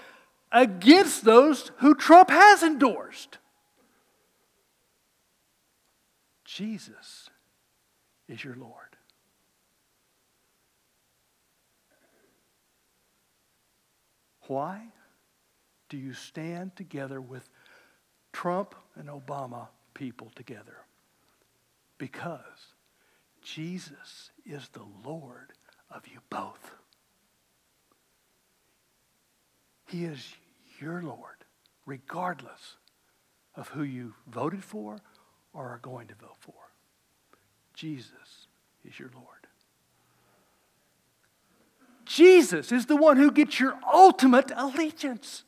against 0.51 1.27
those 1.27 1.71
who 1.81 1.95
Trump 1.95 2.31
has 2.31 2.63
endorsed. 2.63 3.37
Jesus 6.47 7.29
is 8.31 8.43
your 8.43 8.55
Lord. 8.55 8.97
Why 14.47 14.81
do 15.91 15.99
you 15.99 16.15
stand 16.15 16.75
together 16.75 17.21
with 17.21 17.47
Trump 18.33 18.75
and 18.97 19.11
Obama 19.11 19.69
people 19.93 20.33
together? 20.35 20.79
Because 21.99 22.41
Jesus 23.43 24.31
is 24.47 24.71
the 24.73 24.87
Lord 25.05 25.53
of 25.91 26.09
you 26.09 26.21
both. 26.31 26.82
He 29.93 30.07
is 30.07 30.35
your 30.81 31.03
Lord, 31.03 31.45
regardless 31.85 32.77
of 33.55 33.69
who 33.69 33.83
you 33.83 34.15
voted 34.27 34.65
for 34.65 34.97
or 35.53 35.69
are 35.69 35.81
going 35.83 36.09
to 36.09 36.15
vote 36.15 36.39
for. 36.41 36.55
Jesus 37.75 38.47
is 38.87 38.99
your 38.99 39.11
Lord. 39.15 39.27
Jesus 42.07 42.73
is 42.73 42.87
the 42.87 42.97
one 42.97 43.19
who 43.19 43.31
gets 43.31 43.61
your 43.61 43.79
ultimate 43.93 44.51
allegiance. 44.57 45.45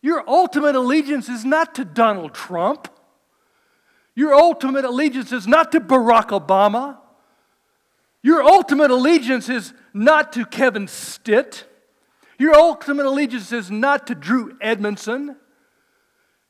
Your 0.00 0.22
ultimate 0.30 0.76
allegiance 0.76 1.28
is 1.28 1.44
not 1.44 1.74
to 1.74 1.84
Donald 1.84 2.32
Trump. 2.32 2.86
Your 4.14 4.34
ultimate 4.34 4.84
allegiance 4.84 5.32
is 5.32 5.48
not 5.48 5.72
to 5.72 5.80
Barack 5.80 6.28
Obama. 6.28 6.98
Your 8.22 8.40
ultimate 8.44 8.92
allegiance 8.92 9.48
is 9.48 9.74
not 9.92 10.32
to 10.34 10.46
Kevin 10.46 10.86
Stitt. 10.86 11.66
Your 12.40 12.54
ultimate 12.54 13.04
allegiance 13.04 13.52
is 13.52 13.70
not 13.70 14.06
to 14.06 14.14
Drew 14.14 14.56
Edmondson. 14.62 15.36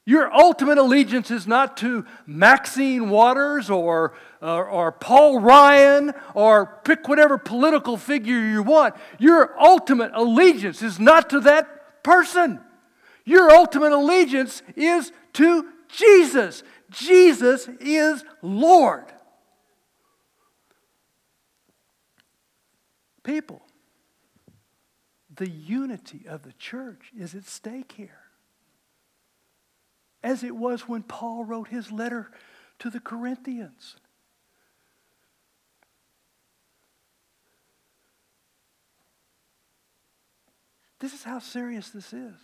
Your 0.07 0.33
ultimate 0.33 0.79
allegiance 0.79 1.33
is 1.33 1.49
not 1.49 1.77
to 1.79 2.07
Maxine 2.29 3.11
Waters 3.11 3.69
or, 3.69 4.15
or, 4.41 4.69
or, 4.69 4.93
Paul 4.93 5.41
Ryan 5.41 6.13
or 6.33 6.81
pick 6.85 7.09
whatever 7.09 7.39
political 7.39 7.97
figure 7.97 8.39
you 8.39 8.63
want. 8.63 8.95
Your 9.19 9.61
ultimate 9.61 10.13
allegiance 10.15 10.81
is 10.81 11.01
not 11.01 11.29
to 11.31 11.41
that 11.41 12.05
person. 12.05 12.61
Your 13.25 13.51
ultimate 13.51 13.91
allegiance 13.91 14.63
is 14.77 15.11
to 15.33 15.67
Jesus. 15.89 16.63
Jesus 16.91 17.69
is 17.81 18.25
Lord. 18.43 19.07
People, 23.25 23.61
the 25.41 25.49
unity 25.49 26.27
of 26.29 26.43
the 26.43 26.53
church 26.53 27.11
is 27.19 27.35
at 27.35 27.47
stake 27.47 27.95
here 27.97 28.21
as 30.23 30.45
it 30.45 30.55
was 30.55 30.83
when 30.83 31.03
Paul 31.03 31.47
wrote 31.47 31.69
his 31.69 31.91
letter 31.91 32.31
to 32.79 32.91
the 32.91 33.01
Corinthians. 33.01 33.97
This 40.99 41.15
is 41.15 41.23
how 41.23 41.39
serious 41.39 41.89
this 41.89 42.13
is. 42.13 42.37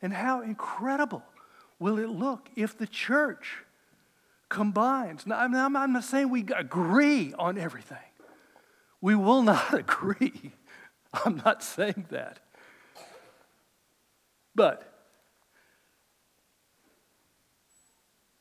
And 0.00 0.12
how 0.12 0.42
incredible 0.42 1.24
will 1.80 1.98
it 1.98 2.08
look 2.08 2.48
if 2.54 2.78
the 2.78 2.86
church 2.86 3.64
combines. 4.48 5.26
Now, 5.26 5.40
I'm 5.40 5.72
not 5.72 6.04
saying 6.04 6.30
we 6.30 6.44
agree 6.54 7.34
on 7.36 7.58
everything. 7.58 7.98
We 9.00 9.16
will 9.16 9.42
not 9.42 9.74
agree. 9.74 10.52
I'm 11.24 11.36
not 11.44 11.62
saying 11.62 12.06
that. 12.10 12.40
But 14.54 14.90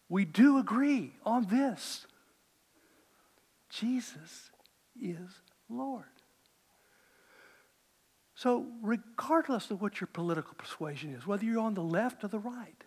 we 0.09 0.25
do 0.25 0.57
agree 0.57 1.13
on 1.25 1.47
this 1.47 2.05
Jesus 3.69 4.51
is 5.01 5.41
Lord. 5.69 6.05
So, 8.35 8.67
regardless 8.81 9.71
of 9.71 9.81
what 9.81 10.01
your 10.01 10.07
political 10.07 10.53
persuasion 10.55 11.13
is, 11.13 11.25
whether 11.25 11.45
you're 11.45 11.61
on 11.61 11.73
the 11.73 11.81
left 11.81 12.23
or 12.23 12.27
the 12.27 12.39
right, 12.39 12.83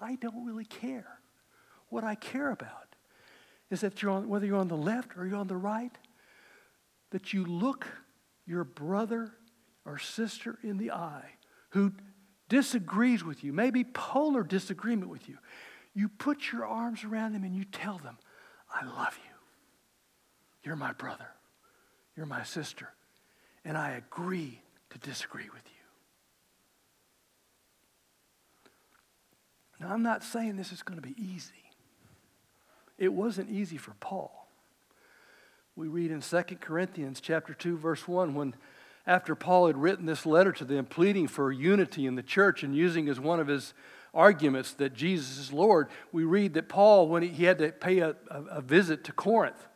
I 0.00 0.16
don't 0.16 0.44
really 0.44 0.64
care. 0.64 1.20
What 1.88 2.04
I 2.04 2.14
care 2.16 2.50
about 2.50 2.94
is 3.70 3.80
that 3.80 4.02
you're 4.02 4.10
on, 4.10 4.28
whether 4.28 4.46
you're 4.46 4.58
on 4.58 4.68
the 4.68 4.76
left 4.76 5.16
or 5.16 5.26
you're 5.26 5.38
on 5.38 5.46
the 5.46 5.56
right, 5.56 5.96
that 7.10 7.32
you 7.32 7.44
look 7.44 7.86
your 8.46 8.64
brother 8.64 9.32
or 9.84 9.98
sister 9.98 10.58
in 10.62 10.78
the 10.78 10.90
eye 10.90 11.30
who 11.70 11.92
disagrees 12.48 13.24
with 13.24 13.42
you, 13.42 13.52
maybe 13.52 13.84
polar 13.84 14.42
disagreement 14.42 15.10
with 15.10 15.28
you, 15.28 15.38
you 15.94 16.08
put 16.08 16.52
your 16.52 16.66
arms 16.66 17.04
around 17.04 17.32
them 17.32 17.44
and 17.44 17.54
you 17.54 17.64
tell 17.64 17.98
them, 17.98 18.18
I 18.72 18.84
love 18.84 19.18
you. 19.24 19.30
You're 20.62 20.76
my 20.76 20.92
brother. 20.92 21.28
You're 22.16 22.26
my 22.26 22.42
sister. 22.42 22.88
And 23.64 23.76
I 23.76 23.92
agree 23.92 24.60
to 24.90 24.98
disagree 24.98 25.48
with 25.52 25.62
you. 25.66 25.70
Now, 29.80 29.92
I'm 29.92 30.02
not 30.02 30.22
saying 30.22 30.56
this 30.56 30.72
is 30.72 30.82
going 30.82 31.00
to 31.00 31.06
be 31.06 31.14
easy. 31.18 31.52
It 32.96 33.12
wasn't 33.12 33.50
easy 33.50 33.76
for 33.76 33.92
Paul. 34.00 34.43
We 35.76 35.88
read 35.88 36.12
in 36.12 36.20
2 36.20 36.42
Corinthians 36.60 37.20
chapter 37.20 37.52
2 37.52 37.76
verse 37.76 38.06
1 38.06 38.34
when 38.34 38.54
after 39.06 39.34
Paul 39.34 39.66
had 39.66 39.76
written 39.76 40.06
this 40.06 40.24
letter 40.24 40.52
to 40.52 40.64
them 40.64 40.86
pleading 40.86 41.28
for 41.28 41.50
unity 41.50 42.06
in 42.06 42.14
the 42.14 42.22
church 42.22 42.62
and 42.62 42.74
using 42.74 43.08
as 43.08 43.20
one 43.20 43.40
of 43.40 43.48
his 43.48 43.74
arguments 44.14 44.72
that 44.74 44.94
Jesus 44.94 45.36
is 45.38 45.52
Lord, 45.52 45.88
we 46.12 46.24
read 46.24 46.54
that 46.54 46.68
Paul, 46.68 47.08
when 47.08 47.22
he, 47.22 47.44
had 47.44 47.58
to 47.58 47.72
pay 47.72 47.98
a, 47.98 48.14
a 48.30 48.62
visit 48.62 49.04
to 49.04 49.12
Corinth, 49.12 49.66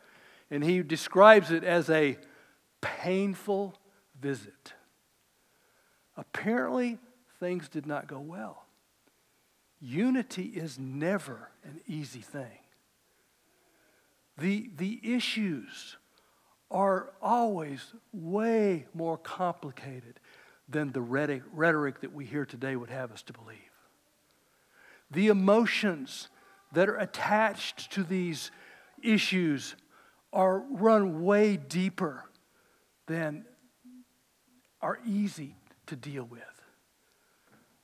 and 0.49 0.63
he 0.63 0.81
describes 0.81 1.51
it 1.51 1.63
as 1.63 1.89
a 1.89 2.17
painful 2.81 3.75
visit. 4.19 4.73
Apparently, 6.17 6.97
things 7.39 7.67
did 7.67 7.85
not 7.85 8.07
go 8.07 8.19
well. 8.19 8.65
Unity 9.81 10.45
is 10.45 10.79
never 10.79 11.51
an 11.63 11.81
easy 11.87 12.21
thing. 12.21 12.59
The, 14.39 14.69
the 14.77 14.99
issues 15.03 15.97
are 16.71 17.11
always 17.21 17.93
way 18.13 18.85
more 18.93 19.17
complicated 19.17 20.19
than 20.67 20.91
the 20.91 21.01
rhetoric 21.01 22.01
that 22.01 22.13
we 22.13 22.25
hear 22.25 22.45
today 22.45 22.75
would 22.75 22.91
have 22.91 23.11
us 23.11 23.23
to 23.23 23.33
believe 23.33 23.57
the 25.11 25.27
emotions 25.27 26.29
that 26.73 26.87
are 26.87 26.97
attached 26.97 27.91
to 27.91 28.03
these 28.03 28.51
issues 29.01 29.75
are 30.31 30.59
run 30.59 31.23
way 31.23 31.57
deeper 31.57 32.25
than 33.07 33.45
are 34.81 34.99
easy 35.05 35.55
to 35.87 35.95
deal 35.95 36.23
with. 36.23 36.43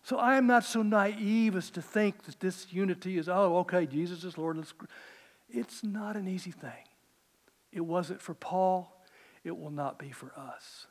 So 0.03 0.17
I 0.17 0.35
am 0.35 0.45
not 0.45 0.63
so 0.63 0.83
naive 0.83 1.55
as 1.55 1.71
to 1.71 1.81
think 1.81 2.23
that 2.23 2.39
this 2.39 2.67
unity 2.69 3.17
is, 3.17 3.27
oh, 3.27 3.57
okay, 3.57 3.87
Jesus 3.87 4.23
is 4.23 4.37
Lord. 4.37 4.63
It's 5.55 5.83
not 5.83 6.17
an 6.17 6.27
easy 6.27 6.51
thing. 6.51 6.83
It 7.71 7.81
wasn't 7.81 8.21
for 8.21 8.33
Paul, 8.33 8.91
it 9.43 9.57
will 9.57 9.71
not 9.71 9.97
be 9.97 10.11
for 10.11 10.31
us. 10.37 10.87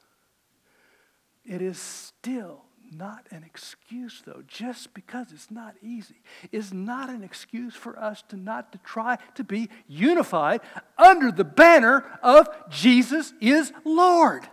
It 1.44 1.60
is 1.60 1.78
still 1.78 2.64
not 2.90 3.26
an 3.30 3.42
excuse, 3.44 4.22
though, 4.24 4.42
just 4.46 4.94
because 4.94 5.32
it's 5.32 5.50
not 5.50 5.74
easy, 5.82 6.22
is 6.52 6.72
not 6.72 7.10
an 7.10 7.22
excuse 7.22 7.74
for 7.74 7.98
us 7.98 8.22
to 8.28 8.36
not 8.36 8.72
to 8.72 8.78
try 8.78 9.18
to 9.34 9.44
be 9.44 9.68
unified 9.86 10.60
under 10.96 11.30
the 11.30 11.44
banner 11.44 12.18
of 12.22 12.48
Jesus 12.70 13.32
is 13.40 13.72
Lord. 13.84 14.48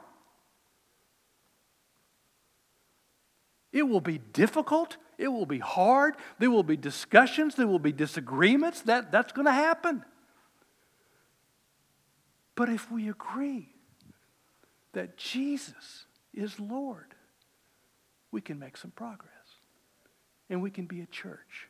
It 3.71 3.83
will 3.83 4.01
be 4.01 4.17
difficult. 4.17 4.97
It 5.17 5.27
will 5.27 5.45
be 5.45 5.59
hard. 5.59 6.15
There 6.39 6.49
will 6.49 6.63
be 6.63 6.77
discussions. 6.77 7.55
There 7.55 7.67
will 7.67 7.79
be 7.79 7.91
disagreements. 7.91 8.81
That, 8.81 9.11
that's 9.11 9.31
going 9.31 9.45
to 9.45 9.53
happen. 9.53 10.03
But 12.55 12.69
if 12.69 12.91
we 12.91 13.09
agree 13.09 13.69
that 14.93 15.17
Jesus 15.17 16.05
is 16.33 16.59
Lord, 16.59 17.15
we 18.31 18.41
can 18.41 18.59
make 18.59 18.77
some 18.77 18.91
progress. 18.91 19.29
And 20.49 20.61
we 20.61 20.69
can 20.69 20.85
be 20.85 21.01
a 21.01 21.05
church. 21.05 21.69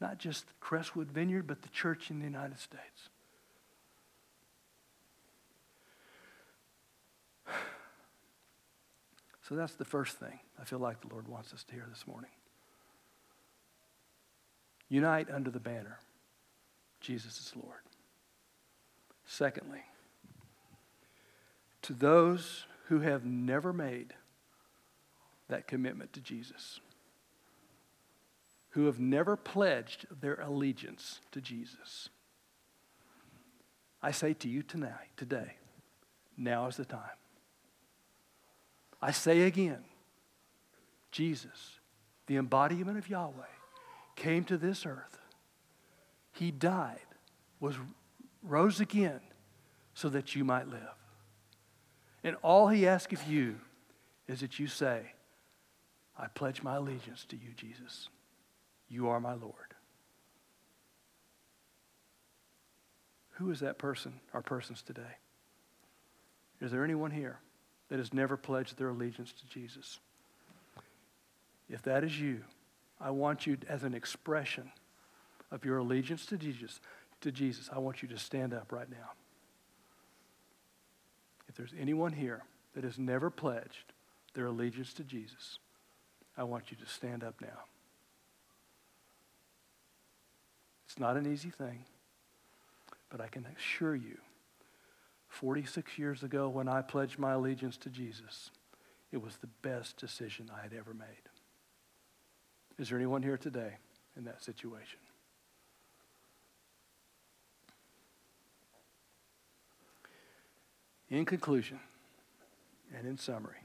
Not 0.00 0.18
just 0.18 0.44
Crestwood 0.60 1.10
Vineyard, 1.12 1.46
but 1.46 1.62
the 1.62 1.68
church 1.68 2.10
in 2.10 2.18
the 2.18 2.24
United 2.24 2.58
States. 2.58 3.08
So 9.48 9.56
that's 9.56 9.74
the 9.74 9.84
first 9.84 10.18
thing 10.18 10.38
I 10.58 10.64
feel 10.64 10.78
like 10.78 11.00
the 11.00 11.08
Lord 11.08 11.26
wants 11.26 11.52
us 11.52 11.64
to 11.64 11.74
hear 11.74 11.84
this 11.90 12.06
morning. 12.06 12.30
Unite 14.92 15.30
under 15.30 15.50
the 15.50 15.58
banner 15.58 16.00
Jesus 17.00 17.40
is 17.40 17.52
Lord. 17.56 17.80
Secondly, 19.24 19.80
to 21.80 21.94
those 21.94 22.66
who 22.88 23.00
have 23.00 23.24
never 23.24 23.72
made 23.72 24.12
that 25.48 25.66
commitment 25.66 26.12
to 26.12 26.20
Jesus, 26.20 26.78
who 28.72 28.84
have 28.84 29.00
never 29.00 29.34
pledged 29.34 30.04
their 30.20 30.34
allegiance 30.34 31.20
to 31.30 31.40
Jesus. 31.40 32.10
I 34.02 34.10
say 34.10 34.34
to 34.34 34.48
you 34.48 34.62
tonight, 34.62 35.08
today, 35.16 35.54
now 36.36 36.66
is 36.66 36.76
the 36.76 36.84
time. 36.84 37.16
I 39.00 39.10
say 39.10 39.42
again, 39.44 39.84
Jesus, 41.10 41.80
the 42.26 42.36
embodiment 42.36 42.98
of 42.98 43.08
Yahweh, 43.08 43.46
came 44.16 44.44
to 44.44 44.56
this 44.56 44.86
earth. 44.86 45.18
He 46.32 46.50
died, 46.50 46.98
was 47.60 47.76
rose 48.42 48.80
again 48.80 49.20
so 49.94 50.08
that 50.08 50.34
you 50.34 50.44
might 50.44 50.68
live. 50.68 50.80
And 52.24 52.36
all 52.42 52.68
he 52.68 52.86
asks 52.86 53.12
of 53.12 53.28
you 53.28 53.56
is 54.28 54.40
that 54.40 54.58
you 54.58 54.66
say, 54.66 55.12
I 56.18 56.26
pledge 56.28 56.62
my 56.62 56.76
allegiance 56.76 57.24
to 57.26 57.36
you, 57.36 57.52
Jesus. 57.56 58.08
You 58.88 59.08
are 59.08 59.20
my 59.20 59.34
Lord. 59.34 59.54
Who 63.36 63.50
is 63.50 63.60
that 63.60 63.78
person 63.78 64.20
or 64.32 64.42
persons 64.42 64.82
today? 64.82 65.16
Is 66.60 66.70
there 66.70 66.84
anyone 66.84 67.10
here 67.10 67.40
that 67.88 67.98
has 67.98 68.14
never 68.14 68.36
pledged 68.36 68.78
their 68.78 68.90
allegiance 68.90 69.32
to 69.32 69.46
Jesus? 69.46 69.98
If 71.68 71.82
that 71.82 72.04
is 72.04 72.20
you, 72.20 72.42
I 73.02 73.10
want 73.10 73.46
you, 73.46 73.58
as 73.68 73.82
an 73.82 73.94
expression 73.94 74.70
of 75.50 75.64
your 75.64 75.78
allegiance 75.78 76.24
to 76.26 76.38
Jesus, 76.38 76.80
to 77.20 77.32
Jesus, 77.32 77.68
I 77.72 77.78
want 77.78 78.02
you 78.02 78.08
to 78.08 78.18
stand 78.18 78.54
up 78.54 78.70
right 78.72 78.88
now. 78.88 79.10
If 81.48 81.56
there's 81.56 81.74
anyone 81.78 82.12
here 82.12 82.42
that 82.74 82.84
has 82.84 82.98
never 82.98 83.28
pledged 83.28 83.92
their 84.34 84.46
allegiance 84.46 84.94
to 84.94 85.04
Jesus, 85.04 85.58
I 86.36 86.44
want 86.44 86.70
you 86.70 86.76
to 86.78 86.86
stand 86.86 87.24
up 87.24 87.34
now. 87.40 87.66
It's 90.86 90.98
not 90.98 91.16
an 91.16 91.30
easy 91.30 91.50
thing, 91.50 91.84
but 93.10 93.20
I 93.20 93.26
can 93.26 93.46
assure 93.56 93.96
you, 93.96 94.18
46 95.28 95.98
years 95.98 96.22
ago 96.22 96.48
when 96.48 96.68
I 96.68 96.82
pledged 96.82 97.18
my 97.18 97.32
allegiance 97.32 97.76
to 97.78 97.90
Jesus, 97.90 98.50
it 99.10 99.20
was 99.20 99.36
the 99.36 99.48
best 99.62 99.96
decision 99.96 100.50
I 100.54 100.62
had 100.62 100.72
ever 100.72 100.94
made. 100.94 101.31
Is 102.78 102.88
there 102.88 102.98
anyone 102.98 103.22
here 103.22 103.36
today 103.36 103.74
in 104.16 104.24
that 104.24 104.42
situation? 104.42 104.98
In 111.10 111.24
conclusion, 111.26 111.78
and 112.96 113.06
in 113.06 113.18
summary, 113.18 113.58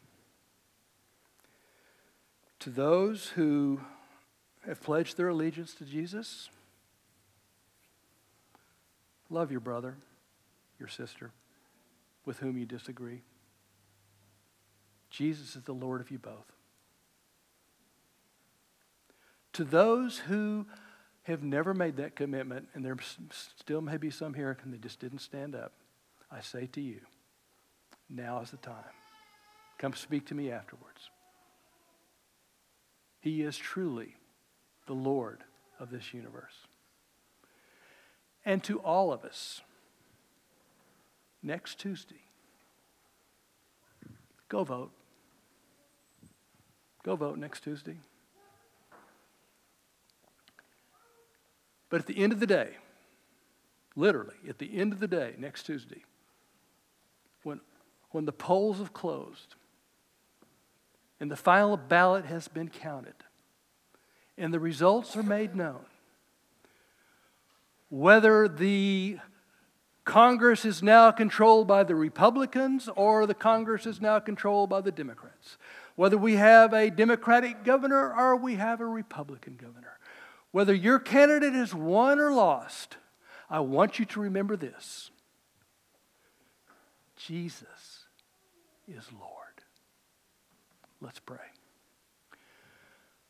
to 2.60 2.70
those 2.70 3.28
who 3.30 3.80
have 4.66 4.82
pledged 4.82 5.16
their 5.16 5.30
allegiance 5.30 5.74
to 5.76 5.86
Jesus, 5.86 6.50
love 9.30 9.50
your 9.50 9.62
brother, 9.62 9.96
your 10.78 10.90
sister, 10.90 11.32
with 12.26 12.40
whom 12.40 12.58
you 12.58 12.66
disagree. 12.66 13.22
Jesus 15.10 15.56
is 15.56 15.64
the 15.64 15.74
Lord 15.74 16.02
of 16.02 16.12
you 16.12 16.20
both. 16.20 16.52
To 19.58 19.64
those 19.64 20.20
who 20.20 20.68
have 21.24 21.42
never 21.42 21.74
made 21.74 21.98
that 21.98 22.16
commitment, 22.16 22.68
and 22.76 22.86
there 22.86 22.96
still 23.32 23.82
may 23.82 23.98
be 23.98 24.12
some 24.12 24.36
here 24.36 24.56
and 24.62 24.72
they 24.72 24.78
just 24.78 25.00
didn't 25.00 25.18
stand 25.18 25.56
up, 25.56 25.72
I 26.32 26.42
say 26.42 26.68
to 26.74 26.80
you, 26.80 27.00
now 28.08 28.40
is 28.42 28.52
the 28.52 28.58
time. 28.58 28.94
Come 29.80 29.94
speak 29.94 30.28
to 30.28 30.36
me 30.36 30.52
afterwards. 30.52 31.10
He 33.20 33.42
is 33.42 33.58
truly 33.58 34.18
the 34.86 34.94
Lord 34.94 35.44
of 35.80 35.90
this 35.90 36.14
universe. 36.14 36.68
And 38.46 38.64
to 38.66 38.78
all 38.82 39.12
of 39.12 39.26
us, 39.26 39.62
next 41.42 41.80
Tuesday, 41.80 42.22
go 44.50 44.64
vote. 44.64 44.92
Go 47.02 47.16
vote 47.16 47.40
next 47.40 47.64
Tuesday. 47.64 47.98
But 51.90 52.02
at 52.02 52.08
the 52.08 52.18
end 52.18 52.34
of 52.34 52.40
the 52.40 52.48
day, 52.48 52.72
literally, 53.96 54.36
at 54.48 54.60
the 54.60 54.78
end 54.78 54.94
of 54.94 55.00
the 55.00 55.08
day, 55.08 55.36
next 55.38 55.64
Tuesday, 55.64 56.04
when, 57.44 57.62
when 58.12 58.26
the 58.26 58.34
polls 58.34 58.80
have 58.80 58.94
closed 58.94 59.56
and 61.20 61.32
the 61.32 61.36
final 61.36 61.78
ballot 61.78 62.26
has 62.26 62.48
been 62.48 62.70
counted 62.70 63.16
and 64.38 64.54
the 64.54 64.60
results 64.60 65.16
are 65.16 65.24
made 65.24 65.56
known, 65.56 65.86
whether 67.90 68.48
the 68.48 69.18
Congress 70.04 70.64
is 70.64 70.82
now 70.82 71.12
controlled 71.12 71.68
by 71.68 71.84
the 71.84 71.96
Republicans 71.96 72.90
or 72.96 73.26
the 73.26 73.34
Congress 73.34 73.86
is 73.86 74.00
now 74.00 74.20
controlled 74.20 74.70
by 74.70 74.80
the 74.80 74.92
Democrats, 74.92 75.58
whether 75.96 76.18
we 76.18 76.36
have 76.36 76.74
a 76.74 76.90
Democratic 76.90 77.64
governor 77.64 78.14
or 78.14 78.36
we 78.36 78.56
have 78.56 78.80
a 78.80 78.86
Republican 78.86 79.58
governor, 79.62 79.87
whether 80.52 80.74
your 80.74 81.00
candidate 81.00 81.56
is 81.56 81.74
won 81.74 82.20
or 82.20 82.32
lost, 82.32 82.98
I 83.50 83.60
want 83.60 84.00
you 84.00 84.06
to 84.06 84.20
remember 84.20 84.56
this 84.56 85.12
Jesus 87.16 88.06
is 88.88 89.06
Lord. 89.12 89.32
Let's 91.02 91.20
pray. 91.20 91.38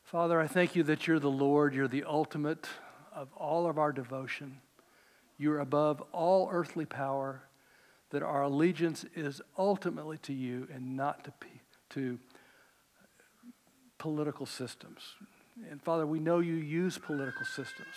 Father, 0.04 0.40
I 0.40 0.48
thank 0.48 0.76
you 0.76 0.84
that 0.84 1.06
you're 1.06 1.20
the 1.20 1.30
Lord, 1.30 1.74
you're 1.74 1.88
the 1.88 2.06
ultimate 2.06 2.68
of 3.14 3.28
all 3.36 3.68
of 3.68 3.78
our 3.78 3.92
devotion. 3.92 4.62
You're 5.38 5.60
above 5.60 6.02
all 6.14 6.50
earthly 6.52 6.86
power, 6.86 7.44
that 8.12 8.24
our 8.24 8.44
allegiance 8.44 9.06
is 9.16 9.42
ultimately 9.58 10.18
to 10.20 10.34
you 10.34 10.68
and 10.74 10.96
not 10.96 11.26
to, 11.26 11.34
to 11.90 12.20
political 13.98 14.46
systems. 14.46 15.16
And 15.70 15.82
Father, 15.82 16.06
we 16.06 16.20
know 16.20 16.40
you 16.40 16.56
use 16.56 16.98
political 16.98 17.46
systems. 17.46 17.96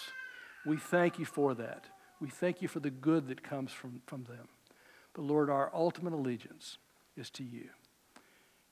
We 0.67 0.77
thank 0.77 1.19
you 1.19 1.25
for 1.25 1.55
that. 1.55 1.85
We 2.21 2.29
thank 2.29 2.63
you 2.63 2.69
for 2.69 2.81
the 2.81 2.91
good 2.91 3.29
that 3.29 3.43
comes 3.43 3.73
from, 3.73 4.03
from 4.07 4.25
them. 4.25 4.49
But 5.15 5.23
Lord, 5.23 5.51
our 5.51 5.71
ultimate 5.75 6.13
allegiance 6.13 6.79
is 7.17 7.31
to 7.31 7.45
you. 7.45 7.69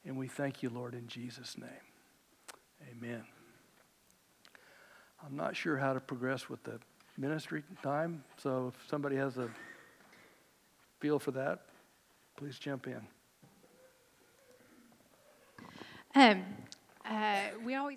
And 0.04 0.16
we 0.16 0.28
thank 0.28 0.62
you, 0.62 0.70
Lord, 0.70 0.94
in 0.94 1.06
Jesus' 1.06 1.56
name. 1.58 1.68
Amen. 2.90 3.24
I'm 5.24 5.36
not 5.36 5.56
sure 5.56 5.76
how 5.76 5.92
to 5.92 6.00
progress 6.00 6.48
with 6.48 6.62
the 6.62 6.78
ministry 7.16 7.62
time, 7.82 8.22
so 8.40 8.72
if 8.72 8.88
somebody 8.88 9.16
has 9.16 9.36
a 9.36 9.48
feel 11.00 11.18
for 11.18 11.32
that, 11.32 11.62
please 12.36 12.58
jump 12.58 12.86
in. 12.86 13.00
Um, 16.14 16.44
uh, 17.04 17.40
we 17.64 17.74
always 17.74 17.96